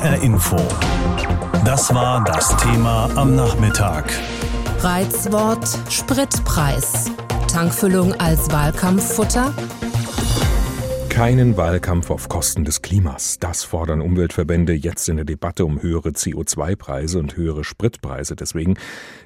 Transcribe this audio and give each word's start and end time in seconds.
HR 0.00 0.22
Info. 0.22 0.56
Das 1.66 1.92
war 1.94 2.24
das 2.24 2.56
Thema 2.56 3.10
am 3.16 3.36
Nachmittag. 3.36 4.10
Reizwort 4.78 5.68
Spritpreis. 5.90 7.10
Tankfüllung 7.52 8.14
als 8.18 8.50
Wahlkampffutter? 8.50 9.52
Keinen 11.20 11.58
Wahlkampf 11.58 12.10
auf 12.10 12.30
Kosten 12.30 12.64
des 12.64 12.80
Klimas. 12.80 13.38
Das 13.38 13.62
fordern 13.62 14.00
Umweltverbände 14.00 14.72
jetzt 14.72 15.06
in 15.06 15.16
der 15.16 15.26
Debatte 15.26 15.66
um 15.66 15.82
höhere 15.82 16.08
CO2-Preise 16.08 17.18
und 17.18 17.36
höhere 17.36 17.62
Spritpreise. 17.62 18.36
Deswegen, 18.36 18.78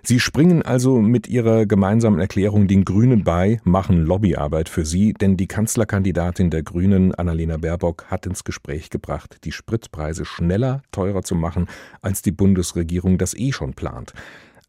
sie 0.03 0.19
springen 0.19 0.63
also 0.63 1.01
mit 1.01 1.29
ihrer 1.29 1.67
gemeinsamen 1.67 2.19
Erklärung 2.19 2.67
den 2.67 2.85
Grünen 2.85 3.23
bei, 3.23 3.61
machen 3.63 4.05
Lobbyarbeit 4.05 4.69
für 4.69 4.85
sie, 4.85 5.13
denn 5.13 5.37
die 5.37 5.47
Kanzlerkandidatin 5.47 6.51
der 6.51 6.65
Grünen, 6.65 7.15
Annalena 7.15 7.59
Baerbock, 7.59 8.07
hat 8.09 8.27
ins 8.27 8.43
Gespräch 8.43 8.91
gebracht, 8.91 9.39
die 9.45 9.53
Spritpreise 9.53 10.25
schneller, 10.25 10.83
teurer 10.91 11.23
zu 11.23 11.37
machen, 11.37 11.69
als 12.03 12.23
die 12.23 12.33
Bundesregierung 12.33 13.19
das 13.19 13.35
eh 13.35 13.53
schon 13.53 13.75
plant. 13.75 14.15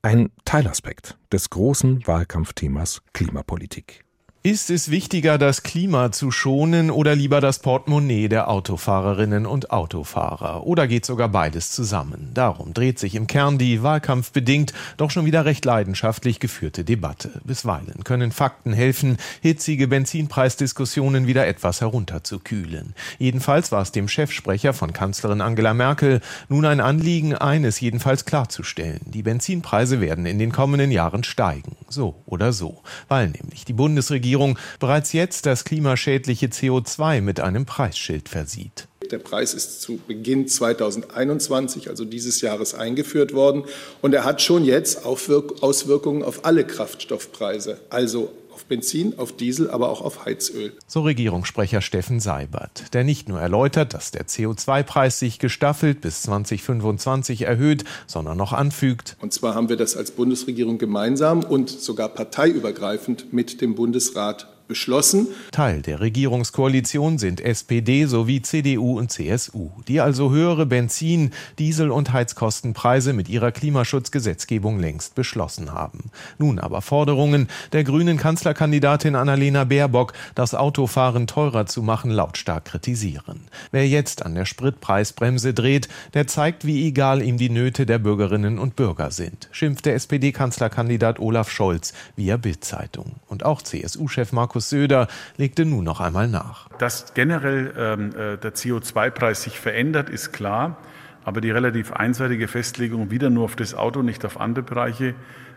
Ein 0.03 0.29
Teilaspekt 0.45 1.17
des 1.31 1.49
großen 1.49 2.05
Wahlkampfthemas 2.05 3.01
Klimapolitik. 3.13 4.04
Ist 4.45 4.69
es 4.69 4.91
wichtiger, 4.91 5.39
das 5.39 5.63
Klima 5.63 6.11
zu 6.11 6.29
schonen 6.29 6.91
oder 6.91 7.15
lieber 7.15 7.41
das 7.41 7.57
Portemonnaie 7.57 8.27
der 8.27 8.47
Autofahrerinnen 8.47 9.47
und 9.47 9.71
Autofahrer? 9.71 10.67
Oder 10.67 10.87
geht 10.87 11.03
sogar 11.03 11.29
beides 11.29 11.71
zusammen? 11.71 12.29
Darum 12.35 12.75
dreht 12.75 12.99
sich 12.99 13.15
im 13.15 13.25
Kern 13.25 13.57
die 13.57 13.81
wahlkampfbedingt 13.81 14.71
doch 14.97 15.09
schon 15.09 15.25
wieder 15.25 15.45
recht 15.45 15.65
leidenschaftlich 15.65 16.39
geführte 16.39 16.83
Debatte. 16.83 17.41
Bisweilen 17.43 18.03
können 18.03 18.31
Fakten 18.31 18.71
helfen, 18.71 19.17
hitzige 19.41 19.87
Benzinpreisdiskussionen 19.87 21.25
wieder 21.25 21.47
etwas 21.47 21.81
herunterzukühlen. 21.81 22.93
Jedenfalls 23.17 23.71
war 23.71 23.81
es 23.81 23.93
dem 23.93 24.07
Chefsprecher 24.07 24.73
von 24.73 24.93
Kanzlerin 24.93 25.41
Angela 25.41 25.73
Merkel 25.73 26.21
nun 26.49 26.65
ein 26.65 26.81
Anliegen, 26.81 27.33
eines 27.33 27.79
jedenfalls 27.79 28.25
klarzustellen. 28.25 29.01
Die 29.05 29.23
Benzinpreise 29.23 30.01
werden 30.01 30.27
in 30.27 30.37
den 30.37 30.51
kommenden 30.51 30.91
Jahren 30.91 31.23
steigen. 31.23 31.75
So 31.89 32.21
oder 32.27 32.53
so. 32.53 32.83
Weil 33.07 33.29
nämlich 33.29 33.65
die 33.65 33.73
Bundesregierung 33.73 34.34
Regierung 34.35 34.59
bereits 34.79 35.13
jetzt 35.13 35.45
das 35.45 35.63
klimaschädliche 35.63 36.47
CO2 36.47 37.21
mit 37.21 37.39
einem 37.39 37.65
Preisschild 37.65 38.27
versieht. 38.27 38.89
Der 39.11 39.19
Preis 39.19 39.53
ist 39.53 39.81
zu 39.81 39.99
Beginn 40.07 40.47
2021, 40.47 41.89
also 41.89 42.05
dieses 42.05 42.41
Jahres, 42.41 42.73
eingeführt 42.73 43.33
worden. 43.33 43.63
Und 44.01 44.13
er 44.13 44.23
hat 44.23 44.41
schon 44.41 44.65
jetzt 44.65 45.05
Auswirkungen 45.05 46.23
auf 46.23 46.45
alle 46.45 46.65
Kraftstoffpreise, 46.65 47.79
also 47.89 48.31
auf 48.55 48.65
Benzin, 48.65 49.19
auf 49.19 49.35
Diesel, 49.35 49.69
aber 49.69 49.89
auch 49.89 50.01
auf 50.01 50.25
Heizöl. 50.25 50.71
So 50.87 51.01
Regierungssprecher 51.01 51.81
Steffen 51.81 52.21
Seibert, 52.21 52.93
der 52.93 53.03
nicht 53.03 53.27
nur 53.27 53.39
erläutert, 53.39 53.93
dass 53.93 54.11
der 54.11 54.27
CO2-Preis 54.27 55.19
sich 55.19 55.39
gestaffelt 55.39 55.99
bis 55.99 56.21
2025 56.21 57.41
erhöht, 57.41 57.83
sondern 58.07 58.37
noch 58.37 58.53
anfügt. 58.53 59.17
Und 59.19 59.33
zwar 59.33 59.55
haben 59.55 59.67
wir 59.67 59.75
das 59.75 59.97
als 59.97 60.11
Bundesregierung 60.11 60.77
gemeinsam 60.77 61.43
und 61.43 61.69
sogar 61.69 62.07
parteiübergreifend 62.07 63.33
mit 63.33 63.59
dem 63.59 63.75
Bundesrat 63.75 64.47
beschlossen. 64.67 65.27
Teil 65.51 65.81
der 65.81 65.99
Regierungskoalition 65.99 67.17
sind 67.17 67.41
SPD 67.41 68.05
sowie 68.05 68.41
CDU 68.41 68.97
und 68.97 69.11
CSU, 69.11 69.69
die 69.87 70.01
also 70.01 70.31
höhere 70.31 70.65
Benzin-, 70.65 71.31
Diesel- 71.59 71.91
und 71.91 72.13
Heizkostenpreise 72.13 73.13
mit 73.13 73.29
ihrer 73.29 73.51
Klimaschutzgesetzgebung 73.51 74.79
längst 74.79 75.15
beschlossen 75.15 75.73
haben. 75.73 76.11
Nun 76.37 76.59
aber 76.59 76.81
Forderungen 76.81 77.47
der 77.73 77.83
grünen 77.83 78.17
Kanzlerkandidatin 78.17 79.15
Annalena 79.15 79.63
Baerbock, 79.63 80.13
das 80.33 80.55
Autofahren 80.55 81.27
teurer 81.27 81.65
zu 81.65 81.81
machen, 81.81 82.11
lautstark 82.11 82.65
kritisieren. 82.65 83.41
Wer 83.71 83.87
jetzt 83.87 84.25
an 84.25 84.35
der 84.35 84.45
Spritpreisbremse 84.45 85.53
dreht, 85.53 85.87
der 86.13 86.27
zeigt, 86.27 86.65
wie 86.65 86.87
egal 86.87 87.21
ihm 87.21 87.37
die 87.37 87.49
Nöte 87.49 87.85
der 87.85 87.99
Bürgerinnen 87.99 88.59
und 88.59 88.75
Bürger 88.75 89.11
sind, 89.11 89.49
schimpft 89.51 89.85
der 89.85 89.95
SPD-Kanzlerkandidat 89.95 91.19
Olaf 91.19 91.51
Scholz 91.51 91.93
via 92.15 92.37
Bild-Zeitung. 92.37 93.17
Und 93.27 93.45
auch 93.45 93.61
CSU-Chef 93.61 94.31
Markus 94.31 94.54
Markus 94.55 94.69
Söder 94.69 95.07
legte 95.35 95.65
nun 95.65 95.83
noch 95.83 95.99
einmal 95.99 96.29
nach. 96.29 96.69
Dass 96.77 97.13
generell 97.13 97.73
ähm, 97.77 98.11
äh, 98.11 98.37
der 98.37 98.53
CO2-Preis 98.53 99.43
sich 99.43 99.59
verändert, 99.59 100.09
ist 100.09 100.31
klar. 100.31 100.77
Aber 101.25 101.41
die 101.41 101.51
relativ 101.51 101.91
einseitige 101.91 102.47
Festlegung 102.47 103.11
wieder 103.11 103.29
nur 103.29 103.43
auf 103.43 103.57
das 103.57 103.75
Auto, 103.75 104.01
nicht 104.01 104.23
auf 104.23 104.39
andere 104.39 104.63
Bereiche, 104.63 105.13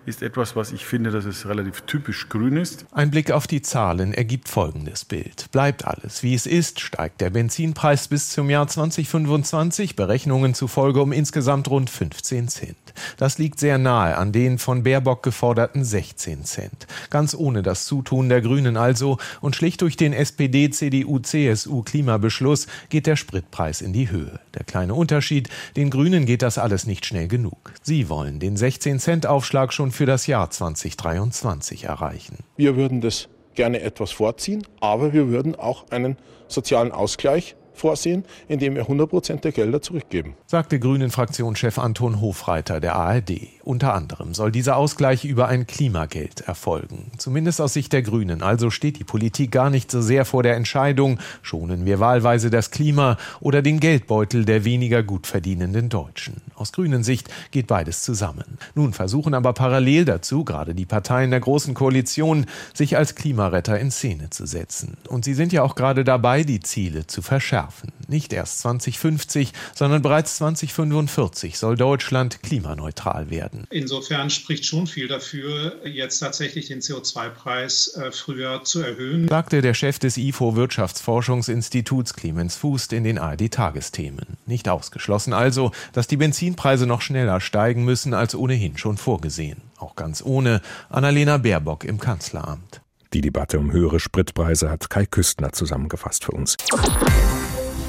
ist 0.08 0.22
etwas, 0.22 0.56
was 0.56 0.72
ich 0.72 0.84
finde, 0.86 1.10
dass 1.10 1.24
es 1.26 1.46
relativ 1.46 1.82
typisch 1.82 2.28
grün 2.28 2.56
ist. 2.56 2.86
Ein 2.92 3.10
Blick 3.10 3.30
auf 3.30 3.46
die 3.46 3.62
Zahlen 3.62 4.14
ergibt 4.14 4.48
folgendes 4.48 5.04
Bild. 5.04 5.46
Bleibt 5.52 5.84
alles 5.84 6.22
wie 6.22 6.34
es 6.34 6.46
ist, 6.46 6.80
steigt 6.80 7.20
der 7.20 7.30
Benzinpreis 7.30 8.08
bis 8.08 8.30
zum 8.30 8.50
Jahr 8.50 8.66
2025 8.66 9.94
Berechnungen 9.94 10.54
zufolge 10.54 11.02
um 11.02 11.12
insgesamt 11.12 11.68
rund 11.68 11.90
15 11.90 12.48
Cent. 12.48 12.76
Das 13.16 13.38
liegt 13.38 13.60
sehr 13.60 13.78
nahe 13.78 14.16
an 14.16 14.32
den 14.32 14.58
von 14.58 14.82
Baerbock 14.82 15.22
geforderten 15.22 15.84
16 15.84 16.44
Cent. 16.44 16.86
Ganz 17.10 17.34
ohne 17.34 17.62
das 17.62 17.84
Zutun 17.84 18.28
der 18.28 18.40
Grünen 18.40 18.76
also 18.76 19.18
und 19.40 19.56
schlicht 19.56 19.82
durch 19.82 19.96
den 19.96 20.12
SPD, 20.12 20.70
CDU, 20.70 21.18
CSU 21.18 21.82
Klimabeschluss 21.82 22.66
geht 22.88 23.06
der 23.06 23.16
Spritpreis 23.16 23.82
in 23.82 23.92
die 23.92 24.10
Höhe. 24.10 24.40
Der 24.54 24.64
kleine 24.64 24.94
Unterschied, 24.94 25.48
den 25.76 25.90
Grünen 25.90 26.26
geht 26.26 26.42
das 26.42 26.58
alles 26.58 26.86
nicht 26.86 27.06
schnell 27.06 27.28
genug. 27.28 27.72
Sie 27.82 28.08
wollen 28.08 28.40
den 28.40 28.56
16 28.56 28.98
Cent 28.98 29.26
Aufschlag 29.26 29.72
schon 29.72 29.92
für 29.98 30.06
das 30.06 30.28
Jahr 30.28 30.48
2023 30.48 31.82
erreichen. 31.82 32.38
Wir 32.56 32.76
würden 32.76 33.00
das 33.00 33.28
gerne 33.56 33.80
etwas 33.80 34.12
vorziehen, 34.12 34.64
aber 34.78 35.12
wir 35.12 35.26
würden 35.26 35.56
auch 35.56 35.90
einen 35.90 36.16
sozialen 36.46 36.92
Ausgleich 36.92 37.56
vorsehen, 37.74 38.24
indem 38.46 38.76
wir 38.76 38.82
100 38.82 39.10
Prozent 39.10 39.44
der 39.44 39.50
Gelder 39.50 39.82
zurückgeben. 39.82 40.36
Sagte 40.46 40.78
Grünen-Fraktionschef 40.78 41.80
Anton 41.80 42.20
Hofreiter 42.20 42.78
der 42.78 42.94
ARD. 42.94 43.40
Unter 43.68 43.92
anderem 43.92 44.32
soll 44.32 44.50
dieser 44.50 44.78
Ausgleich 44.78 45.26
über 45.26 45.48
ein 45.48 45.66
Klimageld 45.66 46.40
erfolgen. 46.40 47.10
Zumindest 47.18 47.60
aus 47.60 47.74
Sicht 47.74 47.92
der 47.92 48.00
Grünen. 48.00 48.42
Also 48.42 48.70
steht 48.70 48.98
die 48.98 49.04
Politik 49.04 49.50
gar 49.50 49.68
nicht 49.68 49.90
so 49.90 50.00
sehr 50.00 50.24
vor 50.24 50.42
der 50.42 50.56
Entscheidung, 50.56 51.18
schonen 51.42 51.84
wir 51.84 52.00
wahlweise 52.00 52.48
das 52.48 52.70
Klima 52.70 53.18
oder 53.40 53.60
den 53.60 53.78
Geldbeutel 53.78 54.46
der 54.46 54.64
weniger 54.64 55.02
gut 55.02 55.26
verdienenden 55.26 55.90
Deutschen. 55.90 56.40
Aus 56.54 56.72
grünen 56.72 57.04
Sicht 57.04 57.28
geht 57.50 57.66
beides 57.66 58.00
zusammen. 58.00 58.56
Nun 58.74 58.94
versuchen 58.94 59.34
aber 59.34 59.52
parallel 59.52 60.06
dazu 60.06 60.46
gerade 60.46 60.74
die 60.74 60.86
Parteien 60.86 61.30
der 61.30 61.40
Großen 61.40 61.74
Koalition, 61.74 62.46
sich 62.72 62.96
als 62.96 63.16
Klimaretter 63.16 63.78
in 63.78 63.90
Szene 63.90 64.30
zu 64.30 64.46
setzen. 64.46 64.96
Und 65.08 65.26
sie 65.26 65.34
sind 65.34 65.52
ja 65.52 65.62
auch 65.62 65.74
gerade 65.74 66.04
dabei, 66.04 66.42
die 66.42 66.60
Ziele 66.60 67.06
zu 67.06 67.20
verschärfen 67.20 67.92
Nicht 68.10 68.32
erst 68.32 68.60
2050, 68.60 69.52
sondern 69.74 70.00
bereits 70.00 70.38
2045 70.38 71.58
soll 71.58 71.76
Deutschland 71.76 72.42
klimaneutral 72.42 73.28
werden. 73.28 73.66
Insofern 73.68 74.30
spricht 74.30 74.64
schon 74.64 74.86
viel 74.86 75.08
dafür, 75.08 75.86
jetzt 75.86 76.18
tatsächlich 76.18 76.68
den 76.68 76.80
CO2-Preis 76.80 77.88
äh, 77.96 78.10
früher 78.10 78.64
zu 78.64 78.80
erhöhen. 78.80 79.28
Sagte 79.28 79.60
der 79.60 79.74
Chef 79.74 79.98
des 79.98 80.16
IFO 80.16 80.56
Wirtschaftsforschungsinstituts 80.56 82.14
Clemens 82.14 82.56
Fußt 82.56 82.94
in 82.94 83.04
den 83.04 83.18
ARD-Tagesthemen. 83.18 84.38
Nicht 84.46 84.70
ausgeschlossen 84.70 85.34
also, 85.34 85.72
dass 85.92 86.06
die 86.06 86.16
Benzinpreise 86.16 86.86
noch 86.86 87.02
schneller 87.02 87.42
steigen 87.42 87.84
müssen 87.84 88.14
als 88.14 88.34
ohnehin 88.34 88.78
schon 88.78 88.96
vorgesehen. 88.96 89.60
Auch 89.76 89.96
ganz 89.96 90.22
ohne 90.24 90.62
Annalena 90.88 91.36
Baerbock 91.36 91.84
im 91.84 91.98
Kanzleramt. 91.98 92.80
Die 93.12 93.20
Debatte 93.20 93.58
um 93.58 93.72
höhere 93.72 94.00
Spritpreise 94.00 94.70
hat 94.70 94.88
Kai 94.90 95.04
Küstner 95.06 95.52
zusammengefasst 95.52 96.24
für 96.24 96.32
uns. 96.32 96.56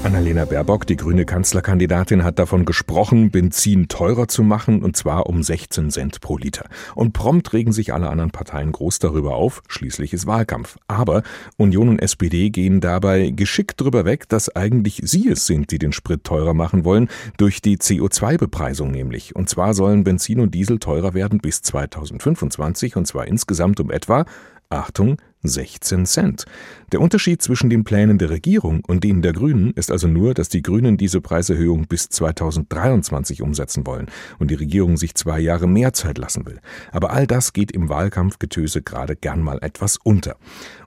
Annalena 0.02 0.46
Baerbock, 0.46 0.86
die 0.86 0.96
grüne 0.96 1.26
Kanzlerkandidatin, 1.26 2.24
hat 2.24 2.38
davon 2.38 2.64
gesprochen, 2.64 3.30
Benzin 3.30 3.86
teurer 3.88 4.28
zu 4.28 4.42
machen, 4.42 4.82
und 4.82 4.96
zwar 4.96 5.26
um 5.26 5.42
16 5.42 5.90
Cent 5.90 6.22
pro 6.22 6.38
Liter. 6.38 6.64
Und 6.94 7.12
prompt 7.12 7.52
regen 7.52 7.72
sich 7.72 7.92
alle 7.92 8.08
anderen 8.08 8.30
Parteien 8.30 8.72
groß 8.72 8.98
darüber 8.98 9.34
auf, 9.34 9.62
schließlich 9.68 10.14
ist 10.14 10.26
Wahlkampf. 10.26 10.78
Aber 10.88 11.22
Union 11.58 11.90
und 11.90 11.98
SPD 11.98 12.48
gehen 12.48 12.80
dabei 12.80 13.28
geschickt 13.28 13.78
drüber 13.78 14.06
weg, 14.06 14.26
dass 14.30 14.56
eigentlich 14.56 15.02
sie 15.04 15.28
es 15.28 15.46
sind, 15.46 15.70
die 15.70 15.78
den 15.78 15.92
Sprit 15.92 16.24
teurer 16.24 16.54
machen 16.54 16.86
wollen, 16.86 17.10
durch 17.36 17.60
die 17.60 17.76
CO2-Bepreisung 17.76 18.90
nämlich. 18.90 19.36
Und 19.36 19.50
zwar 19.50 19.74
sollen 19.74 20.02
Benzin 20.02 20.40
und 20.40 20.54
Diesel 20.54 20.78
teurer 20.78 21.12
werden 21.12 21.40
bis 21.40 21.60
2025, 21.60 22.96
und 22.96 23.06
zwar 23.06 23.26
insgesamt 23.26 23.80
um 23.80 23.90
etwa 23.90 24.24
Achtung, 24.70 25.18
16 25.42 26.06
Cent. 26.06 26.44
Der 26.92 27.00
Unterschied 27.00 27.40
zwischen 27.40 27.70
den 27.70 27.84
Plänen 27.84 28.18
der 28.18 28.30
Regierung 28.30 28.82
und 28.86 29.04
denen 29.04 29.22
der 29.22 29.32
Grünen 29.32 29.72
ist 29.72 29.90
also 29.90 30.08
nur, 30.08 30.34
dass 30.34 30.48
die 30.48 30.62
Grünen 30.62 30.96
diese 30.96 31.20
Preiserhöhung 31.20 31.86
bis 31.86 32.08
2023 32.08 33.40
umsetzen 33.42 33.86
wollen 33.86 34.08
und 34.38 34.50
die 34.50 34.56
Regierung 34.56 34.96
sich 34.96 35.14
zwei 35.14 35.40
Jahre 35.40 35.68
mehr 35.68 35.92
Zeit 35.92 36.18
lassen 36.18 36.46
will. 36.46 36.60
Aber 36.92 37.12
all 37.12 37.26
das 37.26 37.52
geht 37.52 37.70
im 37.72 37.88
Wahlkampfgetöse 37.88 38.82
gerade 38.82 39.16
gern 39.16 39.40
mal 39.42 39.58
etwas 39.62 39.98
unter. 40.02 40.36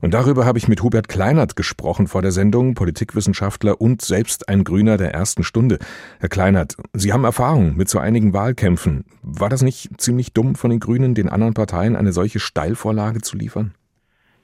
Und 0.02 0.14
darüber 0.14 0.46
habe 0.46 0.58
ich 0.58 0.68
mit 0.68 0.84
Hubert 0.84 1.08
Kleinert 1.08 1.56
gesprochen 1.56 2.08
vor 2.08 2.22
der 2.22 2.32
Sendung, 2.32 2.76
Politikwissenschaftler 2.76 3.80
und 3.80 4.02
selbst 4.02 4.50
ein 4.50 4.64
Grüner 4.64 4.98
der 4.98 5.14
ersten 5.14 5.44
Stunde. 5.44 5.80
Herr 6.20 6.30
Kleinert, 6.30 6.76
Sie 6.94 7.14
haben 7.14 7.24
Erfahrung 7.24 7.76
mit 7.76 7.90
so 7.90 7.98
einigen 8.00 8.34
Wahlkämpfen. 8.34 9.06
War 9.22 9.50
das 9.50 9.62
nicht 9.62 9.90
ziemlich 10.00 10.34
dumm 10.34 10.56
von 10.56 10.70
den 10.70 10.80
Grünen, 10.80 11.16
den 11.16 11.30
anderen 11.30 11.54
Parteien 11.54 11.96
eine 11.96 12.14
solche 12.14 12.40
Steilvorlage 12.40 13.22
zu 13.22 13.38
liefern? 13.38 13.74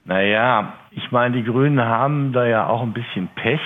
Naja, 0.04 0.74
ich 0.90 1.12
meine, 1.12 1.36
die 1.36 1.44
Grünen 1.44 1.80
haben 1.80 2.32
da 2.32 2.46
ja 2.46 2.66
auch 2.66 2.82
ein 2.82 2.92
bisschen 2.92 3.28
Pech. 3.34 3.60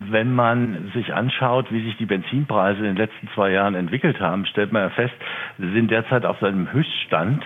Wenn 0.00 0.32
man 0.32 0.92
sich 0.94 1.12
anschaut, 1.12 1.72
wie 1.72 1.84
sich 1.84 1.96
die 1.96 2.06
Benzinpreise 2.06 2.78
in 2.78 2.94
den 2.94 2.96
letzten 2.96 3.28
zwei 3.34 3.50
Jahren 3.50 3.74
entwickelt 3.74 4.20
haben, 4.20 4.46
stellt 4.46 4.72
man 4.72 4.82
ja 4.82 4.90
fest, 4.90 5.14
sie 5.58 5.72
sind 5.72 5.90
derzeit 5.90 6.24
auf 6.24 6.38
seinem 6.38 6.70
Höchststand 6.72 7.42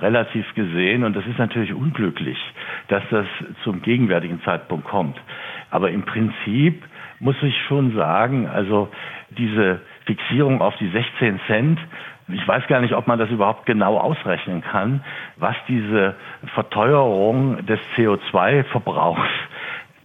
relativ 0.00 0.46
gesehen. 0.54 1.02
Und 1.02 1.16
das 1.16 1.26
ist 1.26 1.38
natürlich 1.38 1.74
unglücklich, 1.74 2.38
dass 2.88 3.02
das 3.10 3.26
zum 3.64 3.82
gegenwärtigen 3.82 4.40
Zeitpunkt 4.42 4.86
kommt. 4.86 5.18
Aber 5.70 5.90
im 5.90 6.02
Prinzip 6.04 6.84
muss 7.20 7.36
ich 7.42 7.56
schon 7.66 7.94
sagen, 7.96 8.46
also 8.46 8.88
diese 9.30 9.80
Fixierung 10.06 10.60
auf 10.60 10.76
die 10.76 10.88
16 10.88 11.40
Cent, 11.46 11.80
ich 12.28 12.46
weiß 12.46 12.66
gar 12.66 12.80
nicht, 12.80 12.94
ob 12.94 13.06
man 13.06 13.18
das 13.18 13.30
überhaupt 13.30 13.66
genau 13.66 13.98
ausrechnen 13.98 14.62
kann, 14.62 15.02
was 15.36 15.56
diese 15.66 16.14
Verteuerung 16.54 17.64
des 17.66 17.80
CO2-Verbrauchs 17.96 19.28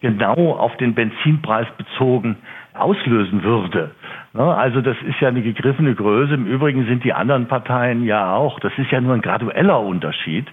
genau 0.02 0.54
auf 0.54 0.76
den 0.78 0.96
Benzinpreis 0.96 1.68
bezogen 1.78 2.38
auslösen 2.74 3.44
würde. 3.44 3.92
Ne? 4.34 4.44
Also 4.44 4.82
das 4.82 4.98
ist 5.08 5.20
ja 5.22 5.28
eine 5.28 5.44
gegriffene 5.44 5.94
Größe. 5.94 6.34
Im 6.34 6.48
Übrigen 6.48 6.86
sind 6.86 7.04
die 7.04 7.14
anderen 7.14 7.48
Parteien 7.48 8.04
ja 8.04 8.34
auch. 8.34 8.60
Das 8.60 8.74
ist 8.78 8.92
ja 8.92 9.00
nur 9.00 9.14
ein 9.14 9.22
gradueller 9.22 9.80
Unterschied, 9.80 10.48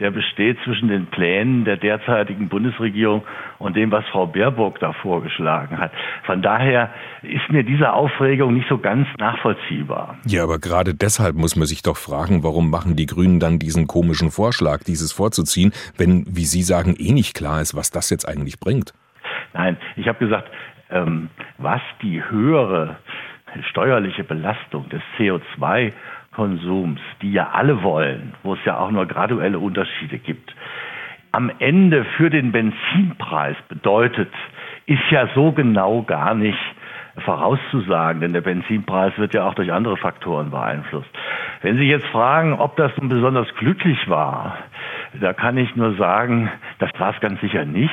der 0.00 0.10
besteht 0.10 0.58
zwischen 0.64 0.88
den 0.88 1.06
Plänen 1.06 1.64
der 1.64 1.76
derzeitigen 1.76 2.48
Bundesregierung 2.48 3.22
und 3.58 3.76
dem, 3.76 3.92
was 3.92 4.04
Frau 4.06 4.26
Baerbock 4.26 4.80
da 4.80 4.92
vorgeschlagen 4.92 5.78
hat. 5.78 5.92
Von 6.24 6.42
daher 6.42 6.90
ist 7.22 7.50
mir 7.50 7.62
diese 7.62 7.92
Aufregung 7.92 8.54
nicht 8.54 8.68
so 8.68 8.78
ganz 8.78 9.06
nachvollziehbar. 9.18 10.16
Ja, 10.26 10.42
aber 10.42 10.58
gerade 10.58 10.94
deshalb 10.94 11.36
muss 11.36 11.54
man 11.54 11.66
sich 11.66 11.82
doch 11.82 11.96
fragen, 11.96 12.42
warum 12.42 12.68
machen 12.68 12.96
die 12.96 13.06
Grünen 13.06 13.38
dann 13.38 13.60
diesen 13.60 13.86
komischen 13.86 14.32
Vorschlag, 14.32 14.80
dieses 14.82 15.12
vorzuziehen, 15.12 15.72
wenn, 15.96 16.24
wie 16.26 16.44
Sie 16.44 16.62
sagen, 16.62 16.96
eh 16.98 17.12
nicht 17.12 17.36
klar 17.36 17.60
ist, 17.60 17.76
was 17.76 17.92
das 17.92 18.10
jetzt 18.10 18.28
eigentlich 18.28 18.58
bringt. 18.58 18.92
Nein, 19.52 19.76
ich 19.96 20.08
habe 20.08 20.18
gesagt, 20.18 20.48
was 21.58 21.80
die 22.02 22.22
höhere 22.28 22.96
steuerliche 23.70 24.24
Belastung 24.24 24.88
des 24.88 25.02
CO2-Konsums, 25.18 27.00
die 27.22 27.32
ja 27.32 27.50
alle 27.52 27.82
wollen, 27.82 28.34
wo 28.42 28.54
es 28.54 28.64
ja 28.64 28.78
auch 28.78 28.90
nur 28.90 29.06
graduelle 29.06 29.58
Unterschiede 29.58 30.18
gibt, 30.18 30.54
am 31.32 31.50
Ende 31.58 32.04
für 32.16 32.30
den 32.30 32.52
Benzinpreis 32.52 33.56
bedeutet, 33.68 34.32
ist 34.86 35.10
ja 35.10 35.28
so 35.34 35.52
genau 35.52 36.02
gar 36.02 36.34
nicht 36.34 36.58
vorauszusagen, 37.24 38.20
denn 38.20 38.32
der 38.32 38.40
Benzinpreis 38.40 39.16
wird 39.18 39.34
ja 39.34 39.46
auch 39.46 39.54
durch 39.54 39.72
andere 39.72 39.96
Faktoren 39.96 40.50
beeinflusst. 40.50 41.10
Wenn 41.62 41.76
Sie 41.76 41.88
jetzt 41.88 42.06
fragen, 42.06 42.54
ob 42.54 42.76
das 42.76 42.96
nun 42.96 43.08
besonders 43.08 43.52
glücklich 43.56 44.08
war, 44.08 44.58
da 45.20 45.32
kann 45.32 45.56
ich 45.56 45.76
nur 45.76 45.94
sagen, 45.96 46.50
das 46.78 46.90
war 46.98 47.14
es 47.14 47.20
ganz 47.20 47.40
sicher 47.40 47.64
nicht 47.64 47.92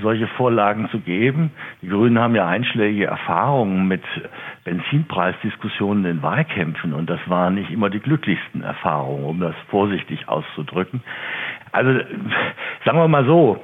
solche 0.00 0.26
Vorlagen 0.26 0.88
zu 0.90 1.00
geben. 1.00 1.50
Die 1.82 1.88
Grünen 1.88 2.18
haben 2.18 2.34
ja 2.34 2.46
einschlägige 2.46 3.06
Erfahrungen 3.06 3.86
mit 3.86 4.02
Benzinpreisdiskussionen 4.64 6.04
in 6.04 6.22
Wahlkämpfen 6.22 6.92
und 6.92 7.08
das 7.08 7.20
waren 7.26 7.54
nicht 7.54 7.70
immer 7.70 7.90
die 7.90 8.00
glücklichsten 8.00 8.62
Erfahrungen, 8.62 9.24
um 9.24 9.40
das 9.40 9.54
vorsichtig 9.68 10.28
auszudrücken. 10.28 11.02
Also 11.72 11.92
sagen 12.84 12.98
wir 12.98 13.08
mal 13.08 13.24
so, 13.24 13.60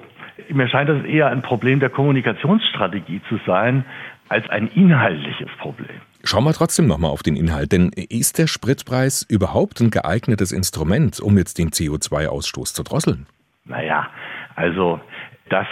mir 0.48 0.68
scheint 0.68 0.88
das 0.88 1.04
eher 1.04 1.28
ein 1.28 1.42
Problem 1.42 1.80
der 1.80 1.90
Kommunikationsstrategie 1.90 3.20
zu 3.28 3.38
sein 3.46 3.84
als 4.28 4.48
ein 4.48 4.68
inhaltliches 4.68 5.48
Problem. 5.58 6.00
Schauen 6.22 6.44
wir 6.44 6.52
trotzdem 6.52 6.86
nochmal 6.86 7.10
auf 7.10 7.22
den 7.22 7.34
Inhalt, 7.34 7.72
denn 7.72 7.90
ist 7.94 8.38
der 8.38 8.46
Spritpreis 8.46 9.26
überhaupt 9.28 9.80
ein 9.80 9.90
geeignetes 9.90 10.52
Instrument, 10.52 11.18
um 11.18 11.36
jetzt 11.38 11.58
den 11.58 11.70
CO2-Ausstoß 11.70 12.74
zu 12.74 12.82
drosseln? 12.82 13.26
Naja, 13.64 14.08
also 14.54 15.00
das 15.48 15.66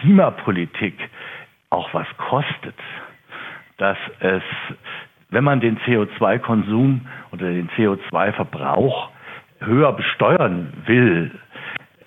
Klimapolitik 0.00 0.94
auch 1.70 1.92
was 1.94 2.06
kostet, 2.16 2.74
dass 3.78 3.98
es, 4.20 4.42
wenn 5.30 5.44
man 5.44 5.60
den 5.60 5.78
CO2-Konsum 5.80 7.06
oder 7.32 7.46
den 7.46 7.68
CO2-Verbrauch 7.70 9.10
höher 9.60 9.92
besteuern 9.92 10.72
will, 10.86 11.30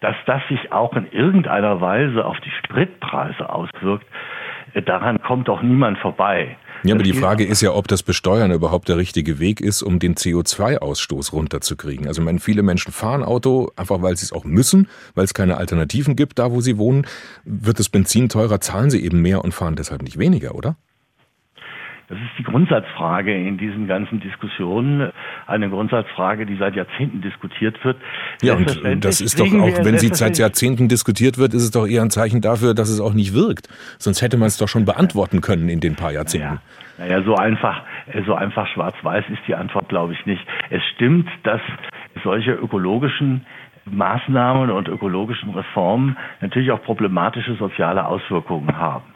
dass 0.02 0.16
das 0.26 0.46
sich 0.50 0.72
auch 0.72 0.94
in 0.94 1.10
irgendeiner 1.12 1.80
Weise 1.80 2.26
auf 2.26 2.40
die 2.42 2.52
Spritpreise 2.52 3.50
auswirkt, 3.50 4.06
daran 4.86 5.22
kommt 5.22 5.48
doch 5.48 5.62
niemand 5.62 5.98
vorbei. 6.00 6.58
Ja, 6.84 6.96
aber 6.96 7.04
die 7.04 7.14
Frage 7.14 7.46
ist 7.46 7.62
ja, 7.62 7.74
ob 7.74 7.88
das 7.88 8.04
Besteuern 8.04 8.52
überhaupt 8.52 8.90
der 8.90 8.98
richtige 8.98 9.40
Weg 9.40 9.62
ist, 9.62 9.82
um 9.82 10.00
den 10.00 10.16
CO2-Ausstoß 10.16 11.32
runterzukriegen. 11.32 12.08
Also, 12.08 12.22
ich 12.22 12.26
meine, 12.26 12.40
viele 12.40 12.62
Menschen 12.62 12.92
fahren 12.92 13.24
Auto, 13.24 13.72
einfach 13.76 14.02
weil 14.02 14.18
sie 14.18 14.26
es 14.26 14.34
auch 14.34 14.44
müssen, 14.44 14.90
weil 15.16 15.24
es 15.24 15.34
keine 15.34 15.58
Alternativen 15.58 16.16
gibt, 16.16 16.40
da 16.40 16.52
wo 16.52 16.60
sie 16.60 16.78
wohnen. 16.78 17.08
Wird 17.46 17.80
das 17.80 17.90
Benzin 17.90 18.28
teurer, 18.28 18.60
zahlen 18.60 18.90
sie 18.90 19.04
eben 19.04 19.22
mehr 19.22 19.44
und 19.44 19.54
fahren 19.54 19.76
deshalb 19.76 20.02
nicht 20.02 20.18
weniger, 20.18 20.56
oder? 20.56 20.76
Das 22.14 22.22
ist 22.22 22.38
die 22.38 22.44
Grundsatzfrage 22.44 23.34
in 23.34 23.58
diesen 23.58 23.88
ganzen 23.88 24.20
Diskussionen. 24.20 25.12
Eine 25.48 25.68
Grundsatzfrage, 25.68 26.46
die 26.46 26.58
seit 26.58 26.76
Jahrzehnten 26.76 27.22
diskutiert 27.22 27.84
wird. 27.84 27.98
Ja, 28.44 28.54
und 28.54 29.04
das 29.04 29.20
ist 29.20 29.40
doch 29.40 29.48
auch, 29.48 29.84
wenn 29.84 29.98
sie 29.98 30.10
seit 30.10 30.38
Jahrzehnten 30.38 30.88
diskutiert 30.90 31.40
wird, 31.40 31.56
ist 31.56 31.64
es 31.64 31.72
doch 31.72 31.88
eher 31.88 32.04
ein 32.04 32.12
Zeichen 32.12 32.42
dafür, 32.42 32.76
dass 32.76 32.90
es 32.90 33.00
auch 33.00 33.16
nicht 33.16 33.34
wirkt. 33.34 33.68
Sonst 33.98 34.22
hätte 34.22 34.38
man 34.38 34.46
es 34.48 34.58
doch 34.58 34.68
schon 34.68 34.86
beantworten 34.86 35.42
können 35.42 35.70
in 35.70 35.80
den 35.80 35.96
paar 35.96 36.12
Jahrzehnten. 36.12 36.60
Naja, 37.00 37.18
naja 37.18 37.24
so 37.24 37.36
einfach, 37.36 37.82
so 38.28 38.36
einfach 38.36 38.68
schwarz-weiß 38.68 39.26
ist 39.30 39.42
die 39.48 39.56
Antwort, 39.56 39.90
glaube 39.90 40.14
ich, 40.14 40.24
nicht. 40.28 40.46
Es 40.70 40.84
stimmt, 40.94 41.28
dass 41.42 41.62
solche 42.24 42.52
ökologischen 42.52 43.44
Maßnahmen 43.86 44.70
und 44.70 44.88
ökologischen 44.88 45.50
Reformen 45.50 46.16
natürlich 46.42 46.72
auch 46.72 46.84
problematische 46.84 47.56
soziale 47.56 48.06
Auswirkungen 48.06 48.78
haben. 48.78 49.13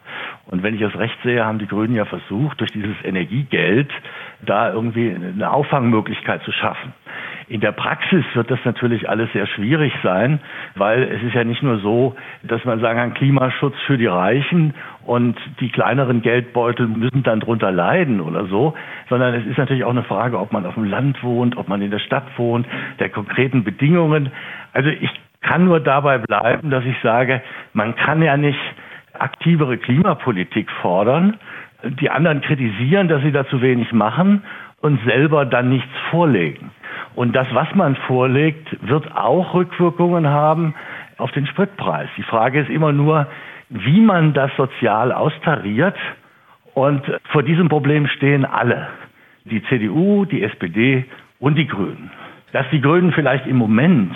Und 0.48 0.64
wenn 0.64 0.75
ich 0.75 0.81
es 0.81 0.98
recht 0.98 1.18
sehe, 1.24 1.46
haben 1.46 1.60
die 1.60 1.68
Grünen 1.68 1.96
ja 1.96 2.06
versucht, 2.06 2.60
durch 2.60 2.72
dieses 2.72 2.96
Energiegeld 3.04 3.92
da 4.46 4.72
irgendwie 4.72 5.14
eine 5.14 5.52
Auffangmöglichkeit 5.52 6.44
zu 6.44 6.52
schaffen. 6.52 6.94
In 7.50 7.62
der 7.62 7.72
Praxis 7.72 8.25
wird 8.34 8.52
das 8.52 8.60
natürlich 8.66 9.10
alles 9.10 9.31
sehr 9.31 9.48
schwierig 9.48 9.94
sein, 10.04 10.40
weil 10.75 11.04
es 11.04 11.24
ist 11.24 11.34
ja 11.34 11.46
nicht 11.46 11.64
nur 11.64 11.80
so, 11.80 12.16
dass 12.44 12.64
man 12.66 12.81
sagen 12.81 13.00
kann, 13.00 13.14
Klimaschutz 13.14 13.75
für 13.86 13.98
die 13.98 14.06
Reichen 14.06 14.74
und 15.06 15.38
die 15.62 15.69
kleineren 15.69 16.22
Geldbeutel 16.22 16.88
müssen 16.88 17.24
dann 17.24 17.40
drunter 17.40 17.72
leiden 17.72 18.19
oder 18.19 18.48
so, 18.48 18.74
sondern 19.10 19.34
es 19.34 19.46
ist 19.46 19.58
natürlich 19.58 19.86
auch 19.86 19.92
eine 19.92 20.04
Frage, 20.04 20.40
ob 20.40 20.52
man 20.52 20.66
auf 20.66 20.74
dem 20.74 20.84
Land 20.86 21.24
wohnt, 21.24 21.56
ob 21.56 21.69
man 21.69 21.81
in 21.81 21.92
der 21.92 22.00
Stadt 22.00 22.25
wohnt, 22.38 22.68
der 23.00 23.10
konkreten 23.10 23.64
Bedingungen. 23.64 24.30
Also 24.74 24.90
ich 24.90 25.10
kann 25.42 25.64
nur 25.64 25.80
dabei 25.80 26.18
bleiben, 26.18 26.69
dass 26.69 26.84
ich 26.84 26.98
sage, 27.02 27.42
man 27.72 27.96
kann 27.96 28.22
ja 28.22 28.36
nicht 28.36 28.60
aktivere 29.22 29.78
Klimapolitik 29.78 30.69
fordern, 30.81 31.38
die 31.84 32.10
anderen 32.10 32.42
kritisieren, 32.42 33.08
dass 33.08 33.22
sie 33.22 33.31
da 33.31 33.48
zu 33.48 33.62
wenig 33.62 33.92
machen 33.94 34.44
und 34.81 35.00
selber 35.06 35.45
dann 35.45 35.69
nichts 35.69 35.92
vorlegen. 36.09 36.71
Und 37.16 37.36
das, 37.36 37.47
was 37.52 37.74
man 37.76 37.95
vorlegt, 37.95 38.68
wird 38.88 39.16
auch 39.16 39.54
Rückwirkungen 39.54 40.28
haben 40.28 40.76
auf 41.18 41.31
den 41.31 41.47
Spritpreis. 41.47 42.09
Die 42.18 42.24
Frage 42.24 42.59
ist 42.62 42.69
immer 42.69 42.92
nur, 42.92 43.28
wie 43.69 44.00
man 44.02 44.33
das 44.33 44.52
sozial 44.56 45.12
austariert. 45.12 45.97
Und 46.74 47.02
vor 47.31 47.42
diesem 47.42 47.69
Problem 47.69 48.07
stehen 48.07 48.45
alle. 48.45 48.88
Die 49.45 49.64
CDU, 49.64 50.26
die 50.26 50.44
SPD 50.44 51.06
und 51.40 51.56
die 51.56 51.68
Grünen. 51.68 52.12
Dass 52.52 52.69
die 52.71 52.81
Grünen 52.81 53.12
vielleicht 53.14 53.47
im 53.47 53.57
Moment 53.57 54.16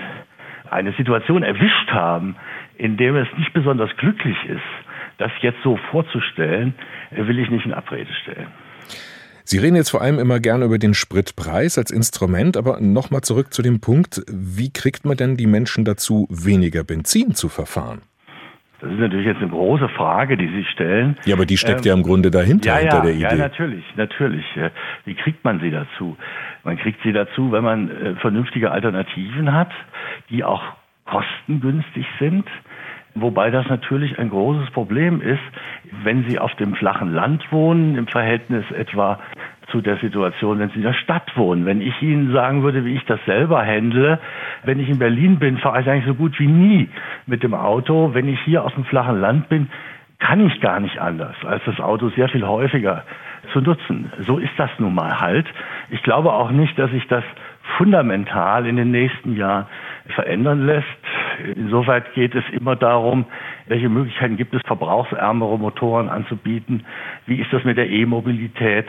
eine 0.70 0.91
Situation 0.93 1.43
erwischt 1.43 1.91
haben, 1.91 2.36
in 2.77 2.98
dem 2.98 3.15
es 3.15 3.27
nicht 3.38 3.51
besonders 3.53 3.96
glücklich 3.98 4.38
ist, 4.46 4.62
das 5.22 5.32
jetzt 5.42 5.60
so 5.63 5.78
vorzustellen, 5.92 6.74
will 7.12 7.40
ich 7.40 7.50
nicht 7.50 7.66
in 7.66 7.74
Abrede 7.74 8.12
stellen. 8.24 8.48
Sie 9.44 9.58
reden 9.58 9.75
jetzt 9.75 9.90
vor 9.90 10.01
allem 10.01 10.20
immer 10.20 10.40
gerne 10.40 10.66
über 10.66 10.78
den 10.78 10.94
Spritpreis 10.94 11.78
als 11.78 11.92
Instrument, 11.92 12.58
aber 12.58 12.80
nochmal 12.80 13.22
zurück 13.22 13.54
zu 13.54 13.62
dem 13.62 13.82
Punkt, 13.82 14.22
wie 14.28 14.72
kriegt 14.72 15.06
man 15.06 15.18
denn 15.18 15.36
die 15.36 15.48
Menschen 15.48 15.84
dazu, 15.84 16.28
weniger 16.30 16.84
Benzin 16.84 17.36
zu 17.36 17.50
verfahren? 17.50 18.01
Das 18.80 18.92
ist 18.92 18.98
natürlich 18.98 19.28
jetzt 19.28 19.42
eine 19.42 19.51
große 19.51 19.90
Frage, 19.90 20.38
die 20.38 20.48
Sie 20.48 20.63
stellen. 20.66 21.16
Ja, 21.25 21.36
aber 21.36 21.46
die 21.46 21.58
steckt 21.58 21.86
ähm, 21.86 21.90
ja 21.90 21.94
im 21.94 22.01
Grunde 22.01 22.32
dahinter, 22.32 22.70
ja, 22.70 22.78
hinter 22.78 22.96
ja, 22.96 23.01
der 23.04 23.13
Idee. 23.13 23.24
Ja, 23.24 23.36
natürlich, 23.36 23.86
natürlich. 23.96 24.46
Wie 25.06 25.13
kriegt 25.13 25.44
man 25.44 25.60
sie 25.60 25.70
dazu? 25.70 26.18
Man 26.63 26.78
kriegt 26.78 27.00
sie 27.04 27.13
dazu, 27.13 27.51
wenn 27.51 27.63
man 27.63 27.92
äh, 27.92 28.16
vernünftige 28.16 28.72
Alternativen 28.72 29.54
hat, 29.54 29.72
die 30.32 30.44
auch 30.44 30.63
kostengünstig 31.06 32.08
sind 32.20 32.46
Wobei 33.13 33.51
das 33.51 33.68
natürlich 33.68 34.18
ein 34.20 34.30
großes 34.30 34.72
Problem 34.72 35.22
ist, 35.22 35.41
wenn 36.03 36.24
Sie 36.30 36.39
auf 36.39 36.56
dem 36.56 36.75
flachen 36.75 37.13
Land 37.13 37.44
wohnen, 37.51 37.98
im 37.98 38.08
Verhältnis 38.08 38.63
etwa 38.72 39.20
zu 39.70 39.82
der 39.82 39.98
Situation, 39.98 40.60
wenn 40.60 40.70
Sie 40.70 40.77
in 40.77 40.84
der 40.84 40.94
Stadt 40.94 41.36
wohnen. 41.36 41.65
Wenn 41.65 41.82
ich 41.82 42.01
Ihnen 42.01 42.32
sagen 42.32 42.63
würde, 42.63 42.86
wie 42.86 42.96
ich 42.96 43.06
das 43.06 43.20
selber 43.25 43.65
handle, 43.65 44.20
wenn 44.63 44.80
ich 44.80 44.89
in 44.89 45.00
Berlin 45.00 45.39
bin, 45.39 45.58
fahre 45.58 45.82
ich 45.82 45.89
eigentlich 45.89 46.06
so 46.06 46.15
gut 46.15 46.39
wie 46.39 46.48
nie 46.48 46.89
mit 47.25 47.44
dem 47.44 47.53
Auto. 47.53 48.13
Wenn 48.13 48.30
ich 48.30 48.39
hier 48.41 48.63
auf 48.63 48.74
dem 48.75 48.86
flachen 48.86 49.20
Land 49.20 49.50
bin, 49.50 49.70
kann 50.20 50.46
ich 50.46 50.62
gar 50.62 50.80
nicht 50.80 51.00
anders, 51.00 51.36
als 51.46 51.63
das 51.65 51.80
Auto 51.80 52.10
sehr 52.10 52.30
viel 52.30 52.46
häufiger 52.46 53.03
zu 53.53 53.60
nutzen. 53.60 54.12
So 54.25 54.38
ist 54.38 54.53
das 54.58 54.70
nun 54.77 54.94
mal 54.94 55.20
halt. 55.20 55.48
Ich 55.89 56.03
glaube 56.03 56.32
auch 56.32 56.51
nicht, 56.51 56.77
dass 56.77 56.91
sich 56.91 57.08
das 57.08 57.24
fundamental 57.77 58.65
in 58.68 58.75
den 58.75 58.91
nächsten 58.91 59.36
Jahren 59.36 59.65
verändern 60.15 60.65
lässt 60.65 60.86
insoweit 61.55 62.13
geht 62.13 62.35
es 62.35 62.43
immer 62.51 62.75
darum, 62.75 63.25
welche 63.67 63.89
Möglichkeiten 63.89 64.38
gibt 64.38 64.53
es, 64.53 64.61
verbrauchsärmere 64.63 65.57
Motoren 65.57 66.09
anzubieten? 66.09 66.85
Wie 67.25 67.41
ist 67.41 67.51
das 67.51 67.63
mit 67.63 67.77
der 67.77 67.89
E-Mobilität? 67.89 68.85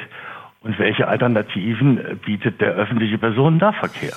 Und 0.62 0.78
welche 0.78 1.08
Alternativen 1.08 2.20
bietet 2.24 2.60
der 2.60 2.74
öffentliche 2.74 3.18
Personennahverkehr? 3.18 4.14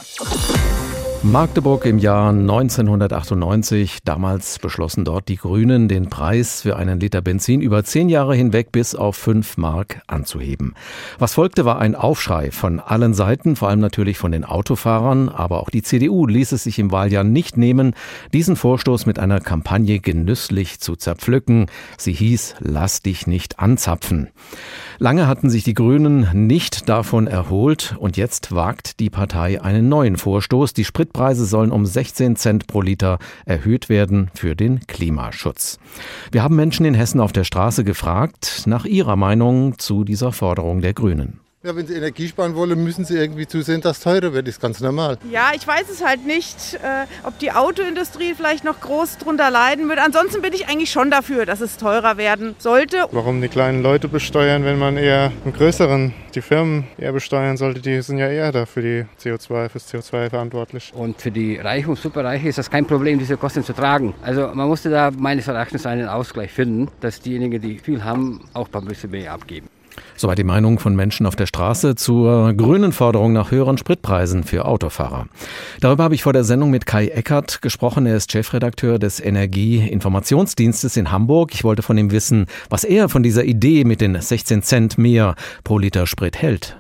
Magdeburg 1.32 1.88
im 1.88 1.98
Jahr 1.98 2.30
1998. 2.30 4.04
Damals 4.06 4.60
beschlossen 4.60 5.06
dort 5.06 5.28
die 5.28 5.38
Grünen, 5.38 5.88
den 5.88 6.08
Preis 6.08 6.62
für 6.62 6.76
einen 6.76 7.00
Liter 7.00 7.22
Benzin 7.22 7.62
über 7.62 7.84
zehn 7.84 8.10
Jahre 8.10 8.36
hinweg 8.36 8.72
bis 8.72 8.94
auf 8.94 9.16
fünf 9.16 9.58
Mark 9.58 10.04
anzuheben. 10.06 10.76
Was 11.18 11.34
folgte, 11.34 11.66
war 11.66 11.80
ein 11.80 11.96
Aufschrei 11.96 12.52
von 12.52 12.80
allen 12.80 13.16
Seiten, 13.16 13.56
vor 13.56 13.70
allem 13.70 13.80
natürlich 13.80 14.20
von 14.20 14.32
den 14.32 14.46
Autofahrern. 14.46 15.30
Aber 15.30 15.62
auch 15.62 15.72
die 15.72 15.82
CDU 15.82 16.28
ließ 16.28 16.52
es 16.52 16.64
sich 16.64 16.78
im 16.78 16.92
Wahljahr 16.92 17.24
nicht 17.24 17.58
nehmen, 17.58 17.96
diesen 18.32 18.56
Vorstoß 18.56 19.08
mit 19.08 19.18
einer 19.18 19.40
Kampagne 19.40 20.00
genüsslich 20.00 20.80
zu 20.80 20.96
zerpflücken. 20.96 21.66
Sie 21.98 22.14
hieß 22.14 22.56
Lass 22.60 23.02
dich 23.02 23.26
nicht 23.26 23.58
anzapfen. 23.60 24.30
Lange 25.00 25.28
hatten 25.28 25.50
sich 25.50 25.64
die 25.64 25.74
Grünen 25.74 26.46
nicht 26.48 26.88
davon 26.88 27.26
erholt 27.26 27.96
und 28.00 28.16
jetzt 28.16 28.54
wagt 28.54 29.00
die 29.00 29.10
Partei 29.10 29.60
einen 29.60 29.90
neuen 29.90 30.18
Vorstoß. 30.18 30.74
Die 30.74 30.86
Spritpreise 31.16 31.46
sollen 31.46 31.72
um 31.72 31.86
16 31.86 32.36
Cent 32.36 32.68
pro 32.68 32.82
Liter 32.82 33.20
erhöht 33.46 33.88
werden 33.88 34.30
für 34.34 34.54
den 34.54 34.82
Klimaschutz. 34.86 35.80
Wir 36.32 36.44
haben 36.44 36.58
Menschen 36.58 36.86
in 36.86 36.94
Hessen 36.94 37.22
auf 37.22 37.32
der 37.32 37.46
Straße 37.46 37.86
gefragt 37.86 38.64
nach 38.66 38.84
ihrer 38.84 39.16
Meinung 39.16 39.80
zu 39.80 40.04
dieser 40.04 40.34
Forderung 40.34 40.82
der 40.82 40.94
Grünen. 40.94 41.40
Ja, 41.66 41.76
wenn 41.76 41.88
Sie 41.88 41.96
Energie 41.96 42.28
sparen 42.28 42.54
wollen, 42.54 42.84
müssen 42.84 43.06
Sie 43.06 43.18
irgendwie 43.18 43.48
zusehen, 43.48 43.82
dass 43.82 43.98
es 43.98 44.04
teurer 44.04 44.34
wird. 44.34 44.46
Das 44.46 44.54
ist 44.54 44.62
ganz 44.62 44.82
normal. 44.82 45.18
Ja, 45.32 45.50
ich 45.56 45.66
weiß 45.66 45.90
es 45.90 46.06
halt 46.06 46.24
nicht, 46.24 46.76
äh, 46.76 47.08
ob 47.24 47.40
die 47.40 47.52
Autoindustrie 47.52 48.36
vielleicht 48.36 48.64
noch 48.64 48.80
groß 48.80 49.18
drunter 49.18 49.50
leiden 49.50 49.90
wird. 49.90 49.98
Ansonsten 49.98 50.44
bin 50.44 50.54
ich 50.54 50.68
eigentlich 50.68 50.92
schon 50.92 51.10
dafür, 51.10 51.48
dass 51.48 51.62
es 51.62 51.78
teurer 51.78 52.18
werden 52.18 52.54
sollte. 52.60 53.08
Warum 53.10 53.42
die 53.42 53.48
kleinen 53.48 53.82
Leute 53.82 54.08
besteuern, 54.08 54.64
wenn 54.64 54.78
man 54.78 54.96
eher 54.96 55.32
einen 55.44 55.54
größeren, 55.54 56.14
die 56.36 56.42
Firmen 56.42 56.84
eher 57.00 57.14
besteuern 57.14 57.58
sollte? 57.58 57.82
Die 57.82 58.00
sind 58.04 58.20
ja 58.20 58.28
eher 58.28 58.52
da 58.52 58.68
für 58.68 58.84
die 58.84 59.06
CO2, 59.20 59.70
fürs 59.70 59.92
CO2 59.92 60.30
verantwortlich. 60.30 60.92
Und 60.94 61.20
für 61.20 61.32
die 61.32 61.58
Reichen 61.58 61.90
und 61.90 61.98
Superreichen 61.98 62.48
ist 62.48 62.60
das 62.60 62.70
kein 62.70 62.86
Problem, 62.86 63.18
diese 63.18 63.38
Kosten 63.38 63.64
zu 63.64 63.74
tragen. 63.74 64.14
Also 64.22 64.52
man 64.54 64.68
musste 64.68 64.92
da 64.92 65.10
meines 65.10 65.48
Erachtens 65.48 65.88
einen 65.88 66.10
Ausgleich 66.10 66.52
finden, 66.52 66.92
dass 67.00 67.22
diejenigen, 67.22 67.60
die 67.60 67.80
viel 67.80 68.04
haben, 68.04 68.42
auch 68.54 68.68
ein 68.72 68.86
bisschen 68.86 69.10
mehr 69.10 69.34
abgeben. 69.34 69.68
Soweit 70.16 70.38
die 70.38 70.44
Meinung 70.44 70.80
von 70.80 70.96
Menschen 70.96 71.26
auf 71.26 71.36
der 71.36 71.46
Straße 71.46 71.96
zur 71.96 72.54
grünen 72.54 72.92
Forderung 72.92 73.34
nach 73.34 73.52
höheren 73.52 73.78
Spritpreisen 73.78 74.44
für 74.44 74.66
Autofahrer. 74.66 75.28
Darüber 75.82 76.04
habe 76.04 76.16
ich 76.16 76.24
vor 76.24 76.34
der 76.34 76.44
Sendung 76.44 76.72
mit 76.72 76.86
Kai 76.86 77.08
Eckert 77.08 77.62
gesprochen. 77.62 78.06
Er 78.06 78.16
ist 78.16 78.32
Chefredakteur 78.32 79.00
des 79.00 79.24
Energieinformationsdienstes 79.24 80.98
in 80.98 81.12
Hamburg. 81.12 81.54
Ich 81.54 81.64
wollte 81.64 81.82
von 81.82 81.98
ihm 81.98 82.12
wissen, 82.12 82.48
was 82.70 82.84
er 82.84 83.10
von 83.10 83.24
dieser 83.24 83.44
Idee 83.44 83.84
mit 83.84 84.02
den 84.02 84.16
16 84.16 84.62
Cent 84.62 84.98
mehr 84.98 85.36
pro 85.64 85.78
Liter 85.78 86.08
Sprit 86.08 86.42
hält. 86.42 86.78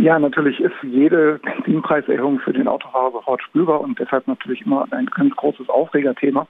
Ja, 0.00 0.16
natürlich 0.16 0.60
ist 0.60 0.74
jede 0.82 1.40
Benzinpreiserhöhung 1.42 2.38
für 2.38 2.52
den 2.52 2.68
Autofahrer 2.68 3.10
sofort 3.10 3.42
spürbar 3.42 3.80
und 3.80 3.98
deshalb 3.98 4.28
natürlich 4.28 4.64
immer 4.64 4.86
ein 4.92 5.06
ganz 5.06 5.34
großes 5.34 5.68
Aufregerthema. 5.68 6.46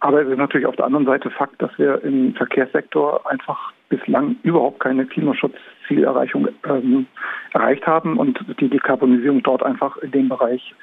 Aber 0.00 0.22
es 0.22 0.28
ist 0.28 0.38
natürlich 0.38 0.66
auf 0.66 0.76
der 0.76 0.86
anderen 0.86 1.06
Seite 1.06 1.30
Fakt, 1.30 1.60
dass 1.60 1.76
wir 1.76 2.02
im 2.04 2.34
Verkehrssektor 2.34 3.28
einfach 3.28 3.72
bislang 3.88 4.36
überhaupt 4.42 4.80
keine 4.80 5.06
Klimaschutzzielerreichung 5.06 6.48
ähm, 6.68 7.06
erreicht 7.52 7.86
haben 7.86 8.16
und 8.16 8.38
die 8.60 8.68
Dekarbonisierung 8.68 9.42
dort 9.42 9.62
einfach 9.62 9.96
in 9.98 10.10
dem 10.12 10.28
Bereich 10.28 10.74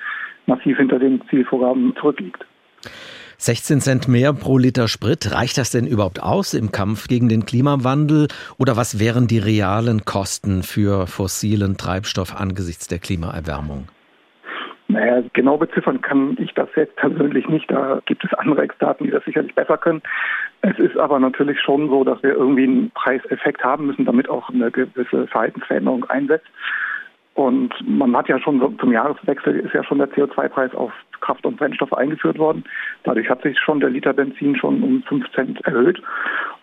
massiv 0.48 0.78
hinter 0.78 1.00
den 1.00 1.22
Zielvorgaben 1.30 1.96
zurückliegt. 2.00 2.46
16 3.38 3.82
Cent 3.82 4.08
mehr 4.08 4.34
pro 4.34 4.58
Liter 4.58 4.88
Sprit, 4.88 5.34
reicht 5.34 5.58
das 5.58 5.72
denn 5.72 5.88
überhaupt 5.88 6.22
aus 6.24 6.54
im 6.54 6.72
Kampf 6.72 7.08
gegen 7.08 7.28
den 7.28 7.46
Klimawandel? 7.46 8.28
Oder 8.58 8.78
was 8.78 9.00
wären 9.00 9.28
die 9.28 9.40
realen 9.40 10.06
Kosten 10.06 10.64
für 10.64 11.06
fossilen 11.08 11.78
Treibstoff 11.78 12.36
angesichts 12.36 12.88
der 12.88 13.00
Klimaerwärmung? 13.00 13.88
Naja, 14.88 15.24
genau 15.34 15.58
beziffern 15.58 16.02
kann 16.02 16.38
ich 16.40 16.54
das 16.54 16.70
jetzt 16.76 16.96
persönlich 16.96 17.48
nicht. 17.48 17.70
Da 17.72 18.02
gibt 18.06 18.24
es 18.24 18.34
andere 18.34 18.62
Experten, 18.62 19.06
die 19.06 19.12
das 19.12 19.26
sicherlich 19.26 19.56
besser 19.56 19.78
können. 19.78 20.02
Es 20.62 20.78
ist 20.78 20.98
aber 20.98 21.20
natürlich 21.20 21.60
schon 21.60 21.90
so, 21.90 22.04
dass 22.04 22.22
wir 22.22 22.34
irgendwie 22.34 22.64
einen 22.64 22.92
Preiseffekt 22.92 23.64
haben 23.64 23.88
müssen, 23.88 24.06
damit 24.06 24.30
auch 24.30 24.50
eine 24.50 24.70
gewisse 24.70 25.28
Verhaltensveränderung 25.28 26.06
einsetzt. 26.06 26.48
Und 27.34 27.74
man 27.86 28.16
hat 28.16 28.30
ja 28.30 28.40
schon 28.40 28.78
zum 28.80 28.92
Jahreswechsel 28.94 29.60
ist 29.60 29.74
ja 29.74 29.84
schon 29.84 29.98
der 29.98 30.10
CO2-Preis 30.12 30.74
auf 30.74 30.94
Kraft- 31.20 31.46
und 31.46 31.58
Brennstoffe 31.58 31.94
eingeführt 31.94 32.38
worden. 32.38 32.64
Dadurch 33.04 33.30
hat 33.30 33.42
sich 33.42 33.60
schon 33.60 33.82
der 33.82 33.90
Liter 33.90 34.14
Benzin 34.14 34.56
schon 34.56 34.82
um 34.82 35.04
5 35.04 35.30
Cent 35.32 35.62
erhöht. 35.66 36.02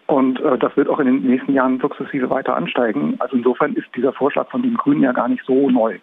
Und 0.07 0.41
äh, 0.41 0.57
das 0.59 0.77
wird 0.77 0.89
auch 0.89 0.99
in 0.99 1.07
den 1.07 1.23
nächsten 1.23 1.53
Jahren 1.53 1.79
sukzessive 1.81 2.31
weiter 2.31 2.57
ansteigen. 2.57 3.17
Also 3.19 3.37
insofern 3.37 3.75
ist 3.75 3.89
dieser 3.95 4.13
Vorschlag 4.13 4.49
von 4.51 4.63
den 4.63 4.75
Grünen 4.75 5.03
ja 5.03 5.13
gar 5.13 5.29
nicht 5.29 5.45
so 5.45 5.69
neu. 5.69 5.99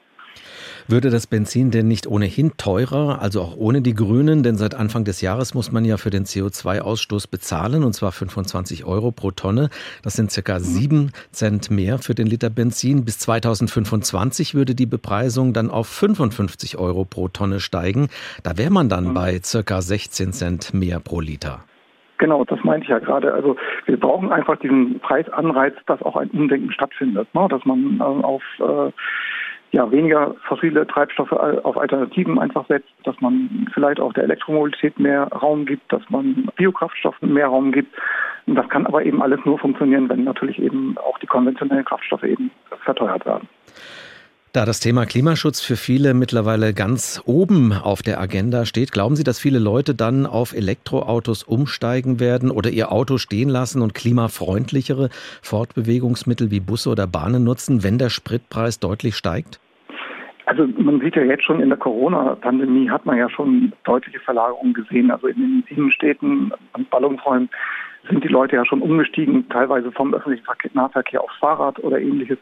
Würde 0.88 1.10
das 1.10 1.28
Benzin 1.28 1.72
denn 1.72 1.88
nicht 1.88 2.08
ohnehin 2.08 2.54
teurer, 2.58 3.22
also 3.22 3.42
auch 3.42 3.56
ohne 3.58 3.82
die 3.82 3.94
Grünen? 3.94 4.44
Denn 4.44 4.56
seit 4.56 4.74
Anfang 4.76 5.04
des 5.04 5.22
Jahres 5.22 5.54
muss 5.54 5.72
man 5.72 5.86
ja 5.86 5.98
für 5.98 6.10
den 6.10 6.24
CO2-Ausstoß 6.24 7.30
bezahlen, 7.30 7.84
und 7.84 7.94
zwar 7.94 8.12
25 8.12 8.86
Euro 8.86 9.12
pro 9.12 9.32
Tonne. 9.32 9.70
Das 10.04 10.16
sind 10.16 10.32
circa 10.32 10.60
7 10.60 11.12
Cent 11.32 11.70
mehr 11.70 12.00
für 12.00 12.16
den 12.16 12.28
Liter 12.28 12.50
Benzin. 12.50 13.06
Bis 13.06 13.20
2025 13.20 14.56
würde 14.56 14.76
die 14.76 14.86
Bepreisung 14.86 15.54
dann 15.54 15.70
auf 15.70 15.88
55 15.88 16.78
Euro 16.78 17.06
pro 17.06 17.28
Tonne 17.28 17.60
steigen. 17.60 18.10
Da 18.44 18.58
wäre 18.58 18.72
man 18.72 18.90
dann 18.90 19.14
bei 19.14 19.40
circa 19.44 19.82
16 19.82 20.34
Cent 20.34 20.74
mehr 20.74 21.00
pro 21.00 21.20
Liter. 21.20 21.64
Genau, 22.20 22.44
das 22.44 22.62
meinte 22.64 22.84
ich 22.84 22.90
ja 22.90 23.00
gerade. 23.00 23.34
Also 23.34 23.56
wir 23.86 23.98
brauchen 23.98 24.32
einfach 24.32 24.58
diesen 24.58 25.00
Preisanreiz, 25.00 25.74
dass 25.88 26.02
auch 26.02 26.18
ein 26.18 26.30
Umdenken 26.32 26.72
stattfindet, 26.72 27.34
ne? 27.34 27.48
dass 27.50 27.64
man 27.64 27.98
äh, 28.00 28.04
auf 28.04 28.44
äh, 28.60 28.92
ja, 29.72 29.92
weniger 29.92 30.36
fossile 30.48 30.88
Treibstoffe 30.88 31.32
auf 31.32 31.78
Alternativen 31.78 32.40
einfach 32.40 32.66
setzt, 32.68 32.90
dass 33.04 33.20
man 33.22 33.68
vielleicht 33.74 34.00
auch 34.00 34.14
der 34.14 34.24
Elektromobilität 34.24 35.00
mehr 35.00 35.26
Raum 35.28 35.66
gibt, 35.66 35.92
dass 35.94 36.02
man 36.10 36.50
Biokraftstoffen 36.56 37.34
mehr 37.34 37.48
Raum 37.48 37.72
gibt. 37.72 37.96
Und 38.48 38.56
das 38.56 38.68
kann 38.70 38.88
aber 38.88 39.06
eben 39.06 39.22
alles 39.22 39.40
nur 39.46 39.60
funktionieren, 39.60 40.10
wenn 40.10 40.24
natürlich 40.24 40.60
eben 40.60 40.98
auch 40.98 41.20
die 41.20 41.28
konventionellen 41.28 41.86
Kraftstoffe 41.86 42.24
eben 42.24 42.50
verteuert 42.84 43.26
werden. 43.26 43.48
Da 44.52 44.66
das 44.66 44.80
Thema 44.80 45.06
Klimaschutz 45.06 45.62
für 45.62 45.76
viele 45.76 46.16
mittlerweile 46.16 46.74
ganz 46.74 47.22
oben 47.28 47.72
auf 47.72 48.02
der 48.02 48.20
Agenda 48.20 48.66
steht, 48.66 48.92
glauben 48.92 49.16
Sie, 49.16 49.24
dass 49.24 49.40
viele 49.40 49.60
Leute 49.60 49.94
dann 49.94 50.26
auf 50.26 50.56
Elektroautos 50.56 51.44
umsteigen 51.44 52.20
werden 52.20 52.50
oder 52.50 52.72
ihr 52.72 52.92
Auto 52.92 53.20
stehen 53.20 53.50
lassen 53.50 53.84
und 53.84 53.94
klimafreundlichere 53.94 55.10
Fortbewegungsmittel 55.44 56.50
wie 56.50 56.62
Busse 56.62 56.90
oder 56.90 57.06
Bahnen 57.06 57.44
nutzen, 57.44 57.84
wenn 57.84 58.00
der 58.00 58.10
Spritpreis 58.10 58.80
deutlich 58.80 59.16
steigt? 59.16 59.60
Also 60.48 60.66
man 60.80 61.00
sieht 61.00 61.16
ja 61.16 61.22
jetzt 61.22 61.44
schon 61.44 61.62
in 61.62 61.70
der 61.70 61.78
Corona-Pandemie 61.78 62.90
hat 62.90 63.06
man 63.06 63.18
ja 63.18 63.30
schon 63.30 63.72
deutliche 63.84 64.20
Verlagerungen 64.20 64.74
gesehen. 64.74 65.12
Also 65.12 65.28
in 65.28 65.38
den 65.38 65.64
Innenstädten 65.68 66.52
und 66.74 66.90
Ballungsräumen 66.90 67.50
sind 68.10 68.24
die 68.24 68.30
Leute 68.30 68.56
ja 68.56 68.66
schon 68.66 68.82
umgestiegen, 68.82 69.48
teilweise 69.50 69.92
vom 69.92 70.12
öffentlichen 70.12 70.44
Nahverkehr 70.74 71.22
aufs 71.22 71.38
Fahrrad 71.38 71.78
oder 71.84 72.00
ähnliches 72.00 72.40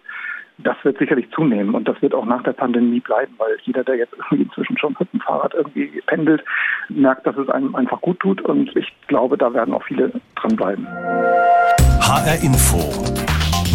das 0.59 0.75
wird 0.83 0.97
sicherlich 0.97 1.29
zunehmen 1.31 1.75
und 1.75 1.87
das 1.87 2.01
wird 2.01 2.13
auch 2.13 2.25
nach 2.25 2.43
der 2.43 2.53
Pandemie 2.53 2.99
bleiben, 2.99 3.33
weil 3.37 3.57
jeder, 3.63 3.83
der 3.83 3.95
jetzt 3.95 4.13
irgendwie 4.13 4.43
inzwischen 4.43 4.77
schon 4.77 4.95
mit 4.99 5.11
dem 5.13 5.19
Fahrrad 5.21 5.53
irgendwie 5.53 6.01
pendelt, 6.07 6.43
merkt, 6.89 7.25
dass 7.27 7.37
es 7.37 7.49
einem 7.49 7.75
einfach 7.75 8.01
gut 8.01 8.19
tut 8.19 8.41
und 8.41 8.75
ich 8.75 8.91
glaube, 9.07 9.37
da 9.37 9.53
werden 9.53 9.73
auch 9.73 9.83
viele 9.83 10.11
dranbleiben. 10.35 10.87
HR 10.87 12.43
Info. 12.43 12.77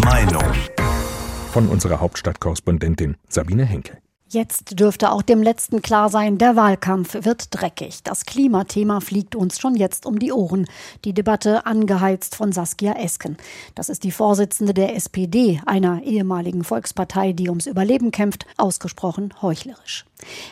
Meinung. 0.04 0.42
Von 1.52 1.68
unserer 1.68 2.00
Hauptstadtkorrespondentin 2.00 3.16
Sabine 3.28 3.64
Henke. 3.64 3.98
Jetzt 4.32 4.80
dürfte 4.80 5.12
auch 5.12 5.20
dem 5.20 5.42
Letzten 5.42 5.82
klar 5.82 6.08
sein, 6.08 6.38
der 6.38 6.56
Wahlkampf 6.56 7.22
wird 7.26 7.48
dreckig. 7.50 8.02
Das 8.02 8.24
Klimathema 8.24 9.00
fliegt 9.00 9.36
uns 9.36 9.60
schon 9.60 9.74
jetzt 9.74 10.06
um 10.06 10.18
die 10.18 10.32
Ohren. 10.32 10.66
Die 11.04 11.12
Debatte 11.12 11.66
angeheizt 11.66 12.34
von 12.36 12.50
Saskia 12.50 12.94
Esken. 12.94 13.36
Das 13.74 13.90
ist 13.90 14.04
die 14.04 14.10
Vorsitzende 14.10 14.72
der 14.72 14.96
SPD, 14.96 15.60
einer 15.66 16.02
ehemaligen 16.02 16.64
Volkspartei, 16.64 17.34
die 17.34 17.50
ums 17.50 17.66
Überleben 17.66 18.10
kämpft, 18.10 18.46
ausgesprochen 18.56 19.34
heuchlerisch. 19.42 20.06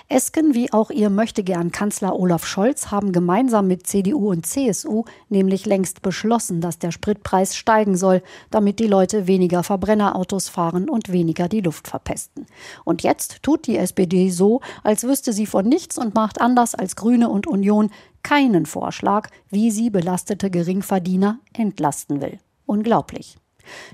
Esken 0.09 0.55
wie 0.55 0.73
auch 0.73 0.91
ihr 0.91 1.11
Möchtegern 1.11 1.73
Kanzler 1.73 2.19
Olaf 2.19 2.47
Scholz 2.47 2.91
haben 2.91 3.13
gemeinsam 3.13 3.67
mit 3.67 3.87
CDU 3.87 4.31
und 4.31 4.47
CSU 4.47 5.05
nämlich 5.29 5.67
längst 5.67 6.03
beschlossen, 6.03 6.61
dass 6.61 6.79
der 6.79 6.91
Spritpreis 6.91 7.57
steigen 7.57 7.97
soll, 7.97 8.23
damit 8.51 8.79
die 8.79 8.87
Leute 8.87 9.27
weniger 9.27 9.63
Verbrennerautos 9.63 10.49
fahren 10.49 10.89
und 10.89 11.13
weniger 11.13 11.49
die 11.49 11.61
Luft 11.61 11.89
verpesten. 11.89 12.47
Und 12.85 13.03
jetzt 13.03 13.43
tut 13.43 13.67
die 13.67 13.77
SPD 13.77 14.31
so, 14.31 14.61
als 14.83 15.05
wüsste 15.05 15.33
sie 15.33 15.47
von 15.47 15.69
nichts 15.69 15.99
und 15.99 16.15
macht 16.15 16.41
anders 16.41 16.75
als 16.75 16.97
Grüne 16.97 17.29
und 17.29 17.47
Union 17.47 17.91
keinen 18.23 18.67
Vorschlag, 18.67 19.29
wie 19.49 19.71
sie 19.71 19.91
belastete 19.91 20.51
Geringverdiener 20.51 21.39
entlasten 21.53 22.21
will. 22.21 22.39
Unglaublich. 22.67 23.40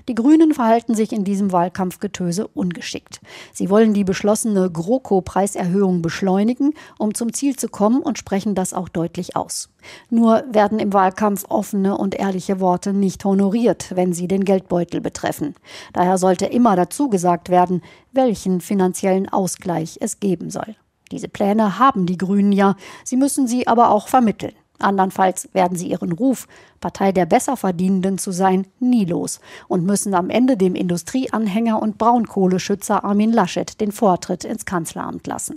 Die 0.07 0.15
Grünen 0.15 0.53
verhalten 0.53 0.95
sich 0.95 1.11
in 1.11 1.23
diesem 1.23 1.51
Wahlkampfgetöse 1.51 2.47
ungeschickt. 2.47 3.19
Sie 3.53 3.69
wollen 3.69 3.93
die 3.93 4.03
beschlossene 4.03 4.69
GroKo-Preiserhöhung 4.69 6.01
beschleunigen, 6.01 6.73
um 6.97 7.13
zum 7.13 7.33
Ziel 7.33 7.55
zu 7.55 7.69
kommen 7.69 8.01
und 8.01 8.17
sprechen 8.17 8.55
das 8.55 8.73
auch 8.73 8.89
deutlich 8.89 9.35
aus. 9.35 9.69
Nur 10.09 10.43
werden 10.51 10.79
im 10.79 10.93
Wahlkampf 10.93 11.45
offene 11.49 11.97
und 11.97 12.15
ehrliche 12.15 12.59
Worte 12.59 12.93
nicht 12.93 13.23
honoriert, 13.25 13.95
wenn 13.95 14.13
sie 14.13 14.27
den 14.27 14.43
Geldbeutel 14.43 15.01
betreffen. 15.01 15.55
Daher 15.93 16.17
sollte 16.17 16.45
immer 16.45 16.75
dazu 16.75 17.09
gesagt 17.09 17.49
werden, 17.49 17.81
welchen 18.11 18.61
finanziellen 18.61 19.29
Ausgleich 19.29 19.97
es 20.01 20.19
geben 20.19 20.49
soll. 20.49 20.75
Diese 21.11 21.29
Pläne 21.29 21.79
haben 21.79 22.05
die 22.05 22.17
Grünen 22.17 22.51
ja, 22.51 22.75
sie 23.03 23.15
müssen 23.15 23.47
sie 23.47 23.67
aber 23.67 23.91
auch 23.91 24.07
vermitteln. 24.07 24.53
Andernfalls 24.79 25.49
werden 25.53 25.77
sie 25.77 25.89
ihren 25.89 26.11
Ruf, 26.11 26.47
Partei 26.79 27.11
der 27.11 27.25
Besserverdienenden 27.25 28.17
zu 28.17 28.31
sein, 28.31 28.67
nie 28.79 29.05
los 29.05 29.39
und 29.67 29.85
müssen 29.85 30.13
am 30.13 30.29
Ende 30.29 30.57
dem 30.57 30.75
Industrieanhänger 30.75 31.81
und 31.81 31.97
Braunkohleschützer 31.97 33.03
Armin 33.03 33.33
Laschet 33.33 33.79
den 33.81 33.91
Vortritt 33.91 34.43
ins 34.43 34.65
Kanzleramt 34.65 35.25
lassen. 35.27 35.55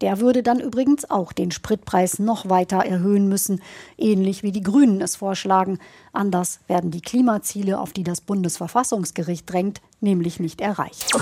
Der 0.00 0.20
würde 0.20 0.42
dann 0.42 0.60
übrigens 0.60 1.08
auch 1.10 1.32
den 1.32 1.50
Spritpreis 1.50 2.18
noch 2.18 2.48
weiter 2.48 2.78
erhöhen 2.78 3.28
müssen, 3.28 3.60
ähnlich 3.96 4.42
wie 4.42 4.52
die 4.52 4.62
Grünen 4.62 5.00
es 5.00 5.16
vorschlagen. 5.16 5.78
Anders 6.12 6.60
werden 6.66 6.90
die 6.90 7.02
Klimaziele, 7.02 7.78
auf 7.78 7.92
die 7.92 8.04
das 8.04 8.20
Bundesverfassungsgericht 8.20 9.50
drängt, 9.50 9.80
nämlich 10.00 10.40
nicht 10.40 10.60
erreicht. 10.60 11.14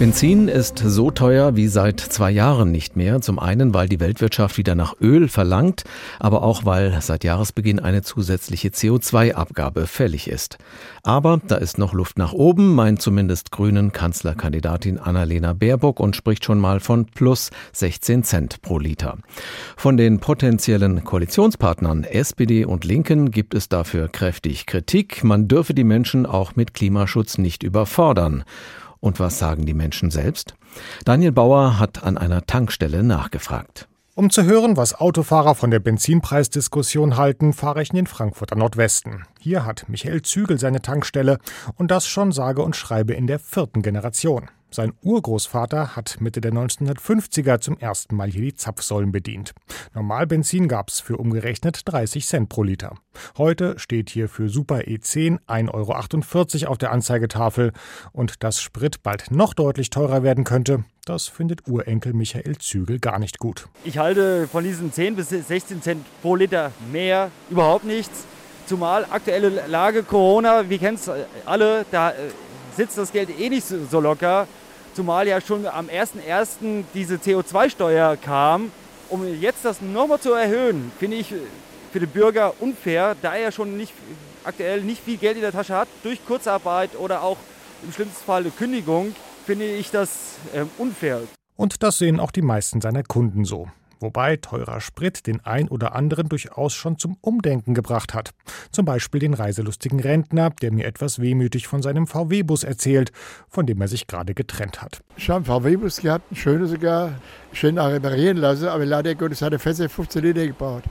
Benzin 0.00 0.48
ist 0.48 0.78
so 0.78 1.10
teuer 1.10 1.56
wie 1.56 1.68
seit 1.68 2.00
zwei 2.00 2.30
Jahren 2.30 2.72
nicht 2.72 2.96
mehr. 2.96 3.20
Zum 3.20 3.38
einen, 3.38 3.74
weil 3.74 3.86
die 3.86 4.00
Weltwirtschaft 4.00 4.56
wieder 4.56 4.74
nach 4.74 4.94
Öl 4.98 5.28
verlangt, 5.28 5.84
aber 6.18 6.42
auch 6.42 6.64
weil 6.64 6.98
seit 7.02 7.22
Jahresbeginn 7.22 7.80
eine 7.80 8.00
zusätzliche 8.00 8.70
CO2-Abgabe 8.70 9.86
fällig 9.86 10.26
ist. 10.30 10.56
Aber 11.02 11.38
da 11.46 11.56
ist 11.56 11.76
noch 11.76 11.92
Luft 11.92 12.16
nach 12.16 12.32
oben, 12.32 12.74
meint 12.74 13.02
zumindest 13.02 13.50
Grünen 13.50 13.92
Kanzlerkandidatin 13.92 14.96
Annalena 14.96 15.52
Baerbock 15.52 16.00
und 16.00 16.16
spricht 16.16 16.46
schon 16.46 16.60
mal 16.60 16.80
von 16.80 17.04
plus 17.04 17.50
16 17.74 18.24
Cent 18.24 18.62
pro 18.62 18.78
Liter. 18.78 19.18
Von 19.76 19.98
den 19.98 20.18
potenziellen 20.18 21.04
Koalitionspartnern 21.04 22.04
SPD 22.04 22.64
und 22.64 22.86
Linken 22.86 23.30
gibt 23.30 23.52
es 23.52 23.68
dafür 23.68 24.08
kräftig 24.08 24.64
Kritik. 24.64 25.22
Man 25.24 25.46
dürfe 25.46 25.74
die 25.74 25.84
Menschen 25.84 26.24
auch 26.24 26.56
mit 26.56 26.72
Klimaschutz 26.72 27.36
nicht 27.36 27.62
überfordern. 27.62 28.44
Und 29.00 29.18
was 29.18 29.38
sagen 29.38 29.66
die 29.66 29.74
Menschen 29.74 30.10
selbst? 30.10 30.54
Daniel 31.04 31.32
Bauer 31.32 31.78
hat 31.78 32.02
an 32.04 32.18
einer 32.18 32.46
Tankstelle 32.46 33.02
nachgefragt. 33.02 33.88
Um 34.14 34.28
zu 34.28 34.44
hören, 34.44 34.76
was 34.76 34.94
Autofahrer 34.94 35.54
von 35.54 35.70
der 35.70 35.78
Benzinpreisdiskussion 35.78 37.16
halten, 37.16 37.54
fahre 37.54 37.80
ich 37.80 37.90
in 37.90 37.96
den 37.96 38.06
Frankfurter 38.06 38.56
Nordwesten. 38.56 39.24
Hier 39.38 39.64
hat 39.64 39.88
Michael 39.88 40.20
Zügel 40.20 40.58
seine 40.58 40.82
Tankstelle 40.82 41.38
und 41.76 41.90
das 41.90 42.06
schon 42.06 42.30
sage 42.30 42.62
und 42.62 42.76
schreibe 42.76 43.14
in 43.14 43.26
der 43.26 43.38
vierten 43.38 43.80
Generation. 43.80 44.50
Sein 44.72 44.92
Urgroßvater 45.02 45.96
hat 45.96 46.20
Mitte 46.20 46.40
der 46.40 46.52
1950er 46.52 47.60
zum 47.60 47.76
ersten 47.78 48.14
Mal 48.14 48.30
hier 48.30 48.42
die 48.42 48.54
Zapfsäulen 48.54 49.10
bedient. 49.10 49.52
Normalbenzin 49.94 50.68
gab's 50.68 51.00
für 51.00 51.16
umgerechnet 51.16 51.80
30 51.86 52.24
Cent 52.24 52.48
pro 52.48 52.62
Liter. 52.62 52.94
Heute 53.36 53.76
steht 53.80 54.10
hier 54.10 54.28
für 54.28 54.48
Super 54.48 54.82
E10 54.82 55.40
1,48 55.48 56.62
Euro 56.62 56.70
auf 56.70 56.78
der 56.78 56.92
Anzeigetafel. 56.92 57.72
Und 58.12 58.44
dass 58.44 58.60
Sprit 58.60 59.02
bald 59.02 59.32
noch 59.32 59.54
deutlich 59.54 59.90
teurer 59.90 60.22
werden 60.22 60.44
könnte, 60.44 60.84
das 61.04 61.26
findet 61.26 61.66
Urenkel 61.66 62.12
Michael 62.12 62.58
Zügel 62.58 63.00
gar 63.00 63.18
nicht 63.18 63.40
gut. 63.40 63.68
Ich 63.84 63.98
halte 63.98 64.46
von 64.46 64.62
diesen 64.62 64.92
10 64.92 65.16
bis 65.16 65.30
16 65.30 65.82
Cent 65.82 66.06
pro 66.22 66.36
Liter 66.36 66.70
mehr 66.92 67.32
überhaupt 67.50 67.84
nichts. 67.84 68.24
Zumal 68.66 69.04
aktuelle 69.10 69.66
Lage 69.66 70.04
Corona, 70.04 70.70
wir 70.70 70.78
kennen 70.78 70.94
es 70.94 71.10
alle, 71.44 71.84
da 71.90 72.10
äh, 72.10 72.14
sitzt 72.76 72.96
das 72.98 73.10
Geld 73.10 73.30
eh 73.36 73.48
nicht 73.48 73.66
so 73.66 73.98
locker. 73.98 74.46
Zumal 75.00 75.26
ja 75.26 75.40
schon 75.40 75.66
am 75.66 75.86
01.01. 75.86 76.84
diese 76.92 77.14
CO2-Steuer 77.14 78.18
kam. 78.18 78.70
Um 79.08 79.24
jetzt 79.40 79.64
das 79.64 79.80
nochmal 79.80 80.20
zu 80.20 80.34
erhöhen, 80.34 80.92
finde 80.98 81.16
ich 81.16 81.32
für 81.90 82.00
den 82.00 82.08
Bürger 82.10 82.52
unfair, 82.60 83.16
da 83.22 83.34
er 83.34 83.50
schon 83.50 83.78
nicht, 83.78 83.94
aktuell 84.44 84.82
nicht 84.82 85.02
viel 85.02 85.16
Geld 85.16 85.36
in 85.36 85.40
der 85.40 85.52
Tasche 85.52 85.74
hat, 85.74 85.88
durch 86.02 86.22
Kurzarbeit 86.26 86.90
oder 86.98 87.22
auch 87.22 87.38
im 87.82 87.94
schlimmsten 87.94 88.22
Fall 88.22 88.42
eine 88.42 88.50
Kündigung, 88.50 89.14
finde 89.46 89.64
ich 89.64 89.90
das 89.90 90.34
äh, 90.52 90.66
unfair. 90.76 91.22
Und 91.56 91.82
das 91.82 91.96
sehen 91.96 92.20
auch 92.20 92.30
die 92.30 92.42
meisten 92.42 92.82
seiner 92.82 93.02
Kunden 93.02 93.46
so 93.46 93.68
wobei 94.00 94.36
teurer 94.36 94.80
Sprit 94.80 95.26
den 95.26 95.44
ein 95.44 95.68
oder 95.68 95.94
anderen 95.94 96.28
durchaus 96.28 96.74
schon 96.74 96.98
zum 96.98 97.16
Umdenken 97.20 97.74
gebracht 97.74 98.14
hat. 98.14 98.30
Zum 98.70 98.84
Beispiel 98.84 99.20
den 99.20 99.34
reiselustigen 99.34 100.00
Rentner, 100.00 100.50
der 100.50 100.72
mir 100.72 100.86
etwas 100.86 101.20
wehmütig 101.20 101.68
von 101.68 101.82
seinem 101.82 102.06
VW-Bus 102.06 102.64
erzählt, 102.64 103.12
von 103.48 103.66
dem 103.66 103.80
er 103.80 103.88
sich 103.88 104.06
gerade 104.06 104.34
getrennt 104.34 104.82
hat. 104.82 105.02
Ich 105.16 105.28
habe 105.28 105.36
einen 105.36 105.44
VW-Bus 105.46 106.00
gehabt, 106.00 106.24
einen 106.30 106.36
schönen 106.36 106.66
sogar, 106.66 107.12
schön 107.52 107.78
auch 107.78 107.88
reparieren 107.88 108.36
lassen, 108.38 108.68
aber 108.68 108.86
leider 108.86 109.14
Gottes 109.14 109.42
hat 109.42 109.52
er 109.52 109.58
fest 109.58 109.82
15 109.82 110.22
Liter 110.22 110.46
gebaut. 110.46 110.84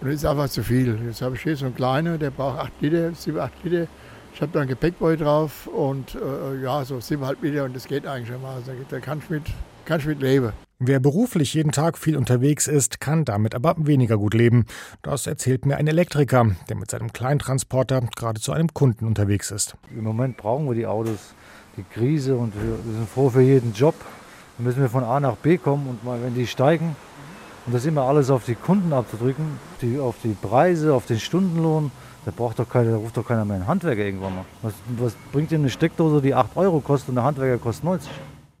Und 0.00 0.08
das 0.08 0.16
ist 0.16 0.26
einfach 0.26 0.48
zu 0.48 0.62
viel. 0.62 0.98
Jetzt 1.06 1.22
habe 1.22 1.36
ich 1.36 1.42
hier 1.42 1.56
so 1.56 1.66
einen 1.66 1.74
kleinen, 1.74 2.18
der 2.18 2.30
braucht 2.30 2.58
8 2.58 2.72
Liter, 2.80 3.14
7, 3.14 3.38
8 3.38 3.52
Liter. 3.64 3.86
Ich 4.34 4.42
habe 4.42 4.50
da 4.52 4.60
einen 4.60 4.68
Gepäckbeutel 4.68 5.24
drauf 5.24 5.68
und 5.68 6.16
äh, 6.16 6.60
ja, 6.62 6.84
so 6.84 6.96
7,5 6.96 7.36
Liter 7.42 7.64
und 7.64 7.76
das 7.76 7.86
geht 7.86 8.06
eigentlich 8.06 8.28
schon 8.28 8.42
mal. 8.42 8.56
Also, 8.56 8.72
da 8.88 8.98
kann 8.98 9.20
ich 9.20 9.30
mit, 9.30 9.42
kann 9.84 10.00
ich 10.00 10.06
mit 10.06 10.20
leben. 10.20 10.52
Wer 10.80 10.98
beruflich 10.98 11.54
jeden 11.54 11.70
Tag 11.70 11.96
viel 11.96 12.16
unterwegs 12.16 12.66
ist, 12.66 12.98
kann 13.00 13.24
damit 13.24 13.54
aber 13.54 13.76
weniger 13.78 14.18
gut 14.18 14.34
leben. 14.34 14.66
Das 15.02 15.28
erzählt 15.28 15.66
mir 15.66 15.76
ein 15.76 15.86
Elektriker, 15.86 16.50
der 16.68 16.76
mit 16.76 16.90
seinem 16.90 17.12
Kleintransporter 17.12 18.00
gerade 18.16 18.40
zu 18.40 18.50
einem 18.50 18.74
Kunden 18.74 19.06
unterwegs 19.06 19.52
ist. 19.52 19.76
Im 19.96 20.02
Moment 20.02 20.36
brauchen 20.36 20.66
wir 20.66 20.74
die 20.74 20.86
Autos, 20.86 21.32
die 21.76 21.84
Krise 21.84 22.36
und 22.36 22.54
wir 22.56 22.76
sind 22.92 23.08
froh 23.08 23.30
für 23.30 23.40
jeden 23.40 23.72
Job. 23.72 23.94
Da 24.58 24.64
müssen 24.64 24.80
wir 24.80 24.88
von 24.88 25.04
A 25.04 25.20
nach 25.20 25.36
B 25.36 25.58
kommen 25.58 25.86
und 25.86 26.02
mal, 26.02 26.20
wenn 26.20 26.34
die 26.34 26.46
steigen, 26.46 26.96
und 27.66 27.72
das 27.72 27.86
immer 27.86 28.02
alles 28.02 28.28
auf 28.28 28.44
die 28.44 28.56
Kunden 28.56 28.92
abzudrücken, 28.92 29.58
die, 29.80 29.98
auf 29.98 30.16
die 30.22 30.34
Preise, 30.34 30.92
auf 30.92 31.06
den 31.06 31.20
Stundenlohn, 31.20 31.92
da 32.24 32.32
braucht 32.34 32.58
doch 32.58 32.68
keiner, 32.68 32.90
da 32.90 32.96
ruft 32.96 33.16
doch 33.16 33.26
keiner 33.26 33.44
mehr 33.44 33.56
einen 33.56 33.66
Handwerker 33.68 34.02
irgendwann 34.02 34.34
mal. 34.34 34.44
Was, 34.60 34.74
was 34.98 35.14
bringt 35.32 35.52
denn 35.52 35.60
eine 35.60 35.70
Steckdose, 35.70 36.20
die 36.20 36.34
8 36.34 36.56
Euro 36.56 36.80
kostet 36.80 37.10
und 37.10 37.14
der 37.14 37.24
Handwerker 37.24 37.58
kostet 37.58 37.84
90? 37.84 38.10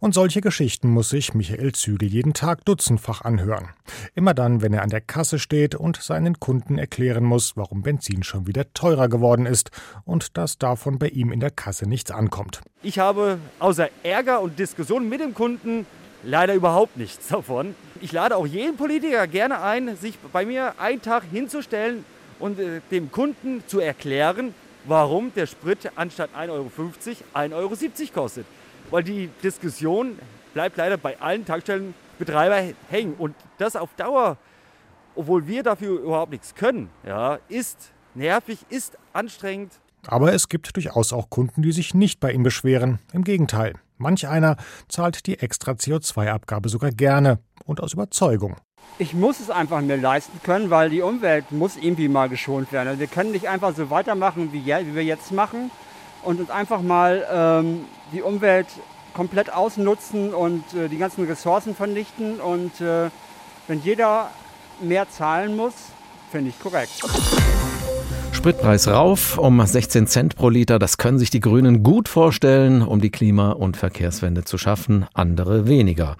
Und 0.04 0.12
solche 0.12 0.42
Geschichten 0.42 0.90
muss 0.90 1.08
sich 1.08 1.32
Michael 1.32 1.72
Zügel 1.72 2.06
jeden 2.06 2.34
Tag 2.34 2.62
dutzendfach 2.66 3.22
anhören. 3.22 3.70
Immer 4.14 4.34
dann, 4.34 4.60
wenn 4.60 4.74
er 4.74 4.82
an 4.82 4.90
der 4.90 5.00
Kasse 5.00 5.38
steht 5.38 5.74
und 5.74 5.96
seinen 5.96 6.38
Kunden 6.40 6.76
erklären 6.76 7.24
muss, 7.24 7.56
warum 7.56 7.80
Benzin 7.80 8.22
schon 8.22 8.46
wieder 8.46 8.70
teurer 8.74 9.08
geworden 9.08 9.46
ist 9.46 9.70
und 10.04 10.36
dass 10.36 10.58
davon 10.58 10.98
bei 10.98 11.08
ihm 11.08 11.32
in 11.32 11.40
der 11.40 11.50
Kasse 11.50 11.88
nichts 11.88 12.10
ankommt. 12.10 12.60
Ich 12.82 12.98
habe 12.98 13.38
außer 13.60 13.88
Ärger 14.02 14.42
und 14.42 14.58
Diskussionen 14.58 15.08
mit 15.08 15.22
dem 15.22 15.32
Kunden 15.32 15.86
leider 16.22 16.52
überhaupt 16.52 16.98
nichts 16.98 17.28
davon. 17.28 17.74
Ich 18.02 18.12
lade 18.12 18.36
auch 18.36 18.46
jeden 18.46 18.76
Politiker 18.76 19.26
gerne 19.26 19.62
ein, 19.62 19.96
sich 19.96 20.18
bei 20.34 20.44
mir 20.44 20.74
einen 20.78 21.00
Tag 21.00 21.22
hinzustellen 21.32 22.04
und 22.40 22.58
äh, 22.58 22.82
dem 22.90 23.10
Kunden 23.10 23.62
zu 23.68 23.80
erklären, 23.80 24.54
warum 24.84 25.32
der 25.34 25.46
Sprit 25.46 25.92
anstatt 25.96 26.28
1,50 26.36 26.50
Euro 26.50 26.68
1,70 27.34 27.54
Euro 27.54 27.74
kostet 28.12 28.44
weil 28.94 29.02
die 29.02 29.28
Diskussion 29.42 30.16
bleibt 30.52 30.76
leider 30.76 30.96
bei 30.96 31.20
allen 31.20 31.44
Tankstellenbetreibern 31.44 32.76
hängen. 32.88 33.14
Und 33.14 33.34
das 33.58 33.74
auf 33.74 33.92
Dauer, 33.96 34.36
obwohl 35.16 35.48
wir 35.48 35.64
dafür 35.64 35.98
überhaupt 35.98 36.30
nichts 36.30 36.54
können, 36.54 36.88
ja, 37.04 37.40
ist 37.48 37.90
nervig, 38.14 38.60
ist 38.68 38.96
anstrengend. 39.12 39.72
Aber 40.06 40.32
es 40.32 40.48
gibt 40.48 40.76
durchaus 40.76 41.12
auch 41.12 41.28
Kunden, 41.28 41.60
die 41.62 41.72
sich 41.72 41.92
nicht 41.92 42.20
bei 42.20 42.30
ihm 42.30 42.44
beschweren. 42.44 43.00
Im 43.12 43.24
Gegenteil, 43.24 43.72
manch 43.98 44.28
einer 44.28 44.58
zahlt 44.86 45.26
die 45.26 45.40
extra 45.40 45.72
CO2-Abgabe 45.72 46.68
sogar 46.68 46.92
gerne 46.92 47.40
und 47.64 47.80
aus 47.80 47.94
Überzeugung. 47.94 48.54
Ich 48.98 49.12
muss 49.12 49.40
es 49.40 49.50
einfach 49.50 49.80
mir 49.80 49.96
leisten 49.96 50.40
können, 50.44 50.70
weil 50.70 50.90
die 50.90 51.02
Umwelt 51.02 51.50
muss 51.50 51.76
irgendwie 51.76 52.06
mal 52.06 52.28
geschont 52.28 52.70
werden. 52.70 52.86
Also 52.86 53.00
wir 53.00 53.08
können 53.08 53.32
nicht 53.32 53.48
einfach 53.48 53.74
so 53.74 53.90
weitermachen, 53.90 54.52
wie, 54.52 54.64
wir 54.66 55.02
jetzt 55.02 55.32
machen 55.32 55.72
und 56.24 56.40
uns 56.40 56.50
einfach 56.50 56.82
mal 56.82 57.26
ähm, 57.30 57.84
die 58.12 58.22
Umwelt 58.22 58.66
komplett 59.14 59.52
ausnutzen 59.52 60.34
und 60.34 60.64
äh, 60.74 60.88
die 60.88 60.98
ganzen 60.98 61.24
Ressourcen 61.26 61.74
vernichten. 61.74 62.40
Und 62.40 62.80
äh, 62.80 63.10
wenn 63.68 63.80
jeder 63.82 64.30
mehr 64.80 65.08
zahlen 65.08 65.56
muss, 65.56 65.74
finde 66.30 66.50
ich 66.50 66.60
korrekt. 66.60 67.00
Spritpreis 68.44 68.88
rauf 68.88 69.38
um 69.38 69.64
16 69.64 70.06
Cent 70.06 70.36
pro 70.36 70.50
Liter. 70.50 70.78
Das 70.78 70.98
können 70.98 71.18
sich 71.18 71.30
die 71.30 71.40
Grünen 71.40 71.82
gut 71.82 72.10
vorstellen, 72.10 72.82
um 72.82 73.00
die 73.00 73.08
Klima- 73.08 73.52
und 73.52 73.78
Verkehrswende 73.78 74.44
zu 74.44 74.58
schaffen. 74.58 75.06
Andere 75.14 75.66
weniger. 75.66 76.18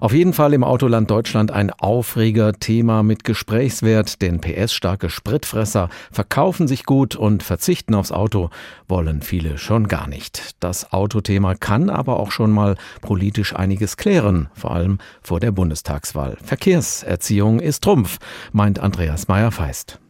Auf 0.00 0.14
jeden 0.14 0.32
Fall 0.32 0.54
im 0.54 0.64
Autoland 0.64 1.10
Deutschland 1.10 1.50
ein 1.50 1.70
Aufreger 1.70 2.54
Thema 2.54 3.02
mit 3.02 3.24
Gesprächswert, 3.24 4.22
denn 4.22 4.40
PS-starke 4.40 5.10
Spritfresser 5.10 5.90
verkaufen 6.10 6.66
sich 6.66 6.84
gut 6.84 7.14
und 7.14 7.42
verzichten 7.42 7.94
aufs 7.94 8.10
Auto 8.10 8.48
wollen 8.88 9.20
viele 9.20 9.58
schon 9.58 9.86
gar 9.86 10.08
nicht. 10.08 10.54
Das 10.60 10.94
Autothema 10.94 11.54
kann 11.56 11.90
aber 11.90 12.20
auch 12.20 12.30
schon 12.30 12.52
mal 12.52 12.76
politisch 13.02 13.54
einiges 13.54 13.98
klären, 13.98 14.48
vor 14.54 14.70
allem 14.70 14.96
vor 15.20 15.40
der 15.40 15.52
Bundestagswahl. 15.52 16.38
Verkehrserziehung 16.42 17.60
ist 17.60 17.84
Trumpf, 17.84 18.16
meint 18.52 18.78
Andreas 18.78 19.28
Meyer-Feist. 19.28 20.00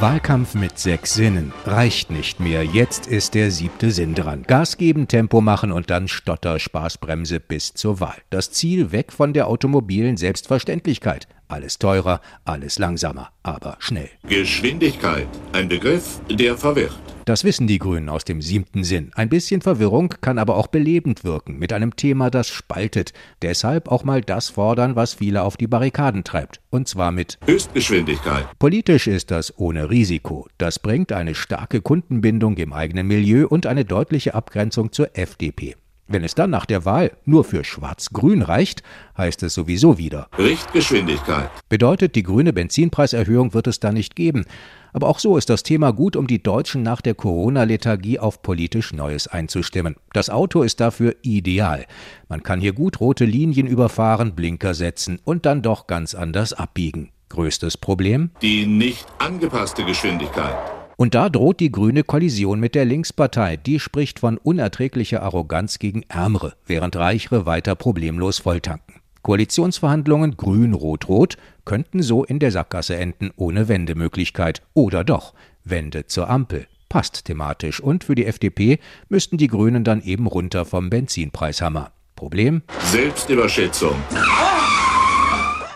Wahlkampf 0.00 0.54
mit 0.54 0.76
sechs 0.76 1.14
Sinnen 1.14 1.52
reicht 1.64 2.10
nicht 2.10 2.40
mehr. 2.40 2.64
Jetzt 2.64 3.06
ist 3.06 3.34
der 3.34 3.52
siebte 3.52 3.92
Sinn 3.92 4.14
dran. 4.14 4.42
Gas 4.42 4.76
geben, 4.76 5.06
Tempo 5.06 5.40
machen 5.40 5.70
und 5.70 5.88
dann 5.88 6.08
Stotter, 6.08 6.58
Spaßbremse 6.58 7.38
bis 7.38 7.74
zur 7.74 8.00
Wahl. 8.00 8.16
Das 8.28 8.50
Ziel 8.50 8.90
weg 8.90 9.12
von 9.12 9.32
der 9.32 9.46
automobilen 9.46 10.16
Selbstverständlichkeit. 10.16 11.28
Alles 11.46 11.78
teurer, 11.78 12.20
alles 12.44 12.80
langsamer, 12.80 13.30
aber 13.44 13.76
schnell. 13.78 14.10
Geschwindigkeit, 14.26 15.28
ein 15.52 15.68
Begriff, 15.68 16.20
der 16.28 16.56
verwirrt. 16.56 17.03
Das 17.24 17.42
wissen 17.42 17.66
die 17.66 17.78
Grünen 17.78 18.10
aus 18.10 18.24
dem 18.24 18.42
siebten 18.42 18.84
Sinn. 18.84 19.10
Ein 19.14 19.30
bisschen 19.30 19.62
Verwirrung 19.62 20.14
kann 20.20 20.38
aber 20.38 20.56
auch 20.56 20.66
belebend 20.66 21.24
wirken, 21.24 21.58
mit 21.58 21.72
einem 21.72 21.96
Thema, 21.96 22.28
das 22.28 22.48
spaltet. 22.48 23.14
Deshalb 23.40 23.88
auch 23.88 24.04
mal 24.04 24.20
das 24.20 24.50
fordern, 24.50 24.94
was 24.94 25.14
viele 25.14 25.42
auf 25.42 25.56
die 25.56 25.66
Barrikaden 25.66 26.24
treibt. 26.24 26.60
Und 26.68 26.86
zwar 26.86 27.12
mit 27.12 27.38
Höchstgeschwindigkeit. 27.46 28.46
Politisch 28.58 29.06
ist 29.06 29.30
das 29.30 29.58
ohne 29.58 29.88
Risiko. 29.88 30.48
Das 30.58 30.78
bringt 30.78 31.12
eine 31.12 31.34
starke 31.34 31.80
Kundenbindung 31.80 32.58
im 32.58 32.74
eigenen 32.74 33.06
Milieu 33.06 33.46
und 33.46 33.66
eine 33.66 33.86
deutliche 33.86 34.34
Abgrenzung 34.34 34.92
zur 34.92 35.16
FDP. 35.16 35.76
Wenn 36.06 36.22
es 36.22 36.34
dann 36.34 36.50
nach 36.50 36.66
der 36.66 36.84
Wahl 36.84 37.12
nur 37.24 37.44
für 37.44 37.64
Schwarz-Grün 37.64 38.42
reicht, 38.42 38.82
heißt 39.16 39.42
es 39.42 39.54
sowieso 39.54 39.96
wieder. 39.96 40.28
Richtgeschwindigkeit. 40.36 41.48
Bedeutet, 41.70 42.14
die 42.14 42.22
grüne 42.22 42.52
Benzinpreiserhöhung 42.52 43.54
wird 43.54 43.68
es 43.68 43.80
da 43.80 43.90
nicht 43.90 44.14
geben. 44.14 44.44
Aber 44.94 45.08
auch 45.08 45.18
so 45.18 45.36
ist 45.36 45.50
das 45.50 45.64
Thema 45.64 45.92
gut, 45.92 46.14
um 46.14 46.28
die 46.28 46.40
Deutschen 46.40 46.84
nach 46.84 47.00
der 47.00 47.16
Corona-Lethargie 47.16 48.20
auf 48.20 48.42
politisch 48.42 48.92
Neues 48.92 49.26
einzustimmen. 49.26 49.96
Das 50.12 50.30
Auto 50.30 50.62
ist 50.62 50.78
dafür 50.78 51.16
ideal. 51.22 51.84
Man 52.28 52.44
kann 52.44 52.60
hier 52.60 52.72
gut 52.72 53.00
rote 53.00 53.24
Linien 53.24 53.66
überfahren, 53.66 54.36
Blinker 54.36 54.72
setzen 54.72 55.18
und 55.24 55.46
dann 55.46 55.62
doch 55.62 55.88
ganz 55.88 56.14
anders 56.14 56.52
abbiegen. 56.52 57.10
Größtes 57.28 57.76
Problem? 57.76 58.30
Die 58.40 58.66
nicht 58.66 59.04
angepasste 59.18 59.84
Geschwindigkeit. 59.84 60.54
Und 60.96 61.16
da 61.16 61.28
droht 61.28 61.58
die 61.58 61.72
grüne 61.72 62.04
Kollision 62.04 62.60
mit 62.60 62.76
der 62.76 62.84
Linkspartei. 62.84 63.56
Die 63.56 63.80
spricht 63.80 64.20
von 64.20 64.38
unerträglicher 64.38 65.24
Arroganz 65.24 65.80
gegen 65.80 66.04
Ärmere, 66.04 66.54
während 66.66 66.94
Reichere 66.94 67.46
weiter 67.46 67.74
problemlos 67.74 68.38
volltanken. 68.38 69.00
Koalitionsverhandlungen 69.22 70.36
grün-rot-rot 70.36 71.36
könnten 71.64 72.02
so 72.02 72.24
in 72.24 72.38
der 72.38 72.50
Sackgasse 72.50 72.96
enden 72.96 73.30
ohne 73.36 73.68
Wendemöglichkeit. 73.68 74.62
Oder 74.74 75.04
doch, 75.04 75.34
Wende 75.64 76.06
zur 76.06 76.28
Ampel. 76.28 76.66
Passt 76.88 77.24
thematisch. 77.24 77.80
Und 77.80 78.04
für 78.04 78.14
die 78.14 78.26
FDP 78.26 78.78
müssten 79.08 79.36
die 79.36 79.48
Grünen 79.48 79.84
dann 79.84 80.02
eben 80.02 80.26
runter 80.26 80.64
vom 80.64 80.90
Benzinpreishammer. 80.90 81.90
Problem? 82.14 82.62
Selbstüberschätzung. 82.92 83.96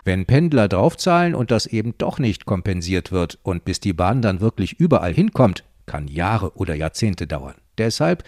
Wenn 0.04 0.24
Pendler 0.24 0.68
draufzahlen 0.68 1.34
und 1.34 1.50
das 1.50 1.66
eben 1.66 1.94
doch 1.98 2.18
nicht 2.18 2.46
kompensiert 2.46 3.12
wird 3.12 3.38
und 3.42 3.64
bis 3.64 3.80
die 3.80 3.92
Bahn 3.92 4.22
dann 4.22 4.40
wirklich 4.40 4.78
überall 4.80 5.12
hinkommt, 5.12 5.64
kann 5.86 6.08
Jahre 6.08 6.56
oder 6.56 6.74
Jahrzehnte 6.74 7.26
dauern. 7.26 7.54
Deshalb, 7.76 8.24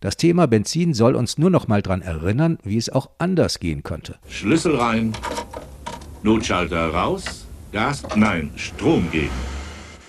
das 0.00 0.16
Thema 0.16 0.46
Benzin 0.46 0.94
soll 0.94 1.14
uns 1.14 1.38
nur 1.38 1.48
noch 1.48 1.68
mal 1.68 1.80
daran 1.80 2.02
erinnern, 2.02 2.58
wie 2.64 2.76
es 2.76 2.90
auch 2.90 3.10
anders 3.18 3.60
gehen 3.60 3.82
könnte. 3.82 4.18
Schlüssel 4.28 4.76
rein, 4.76 5.12
Notschalter 6.22 6.88
raus, 6.88 7.46
Gas, 7.72 8.02
nein, 8.16 8.50
Strom 8.56 9.10
geben 9.10 9.30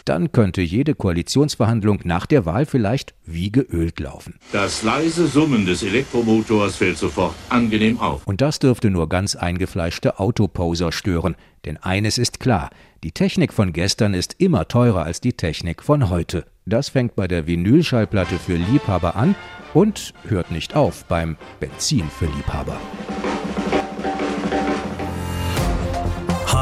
dann 0.06 0.32
könnte 0.32 0.62
jede 0.62 0.96
Koalitionsverhandlung 0.96 2.02
nach 2.04 2.26
der 2.26 2.46
Wahl 2.46 2.66
vielleicht 2.66 3.14
wie 3.26 3.52
geölt 3.52 4.00
laufen. 4.00 4.36
Das 4.52 4.84
leise 4.84 5.28
Summen 5.28 5.66
des 5.66 5.84
Elektromotors 5.84 6.76
fällt 6.76 6.98
sofort 6.98 7.36
angenehm 7.50 8.00
auf. 8.00 8.26
Und 8.26 8.42
das 8.42 8.60
dürfte 8.60 8.90
nur 8.90 9.10
ganz 9.10 9.36
eingefleischte 9.36 10.20
Autoposer 10.20 10.92
stören. 10.92 11.36
Denn 11.66 11.78
eines 11.78 12.18
ist 12.18 12.40
klar, 12.40 12.70
die 13.04 13.12
Technik 13.12 13.54
von 13.54 13.74
gestern 13.74 14.14
ist 14.14 14.36
immer 14.40 14.68
teurer 14.68 15.04
als 15.04 15.22
die 15.22 15.34
Technik 15.34 15.84
von 15.84 16.10
heute. 16.10 16.46
Das 16.66 16.90
fängt 16.90 17.16
bei 17.16 17.28
der 17.28 17.48
Vinylschallplatte 17.48 18.38
für 18.38 18.56
Liebhaber 18.56 19.16
an 19.16 19.36
und 19.74 20.14
hört 20.28 20.52
nicht 20.52 20.76
auf 20.76 21.06
beim 21.06 21.38
Benzin 21.60 22.10
für 22.10 22.26
Liebhaber. 22.26 22.80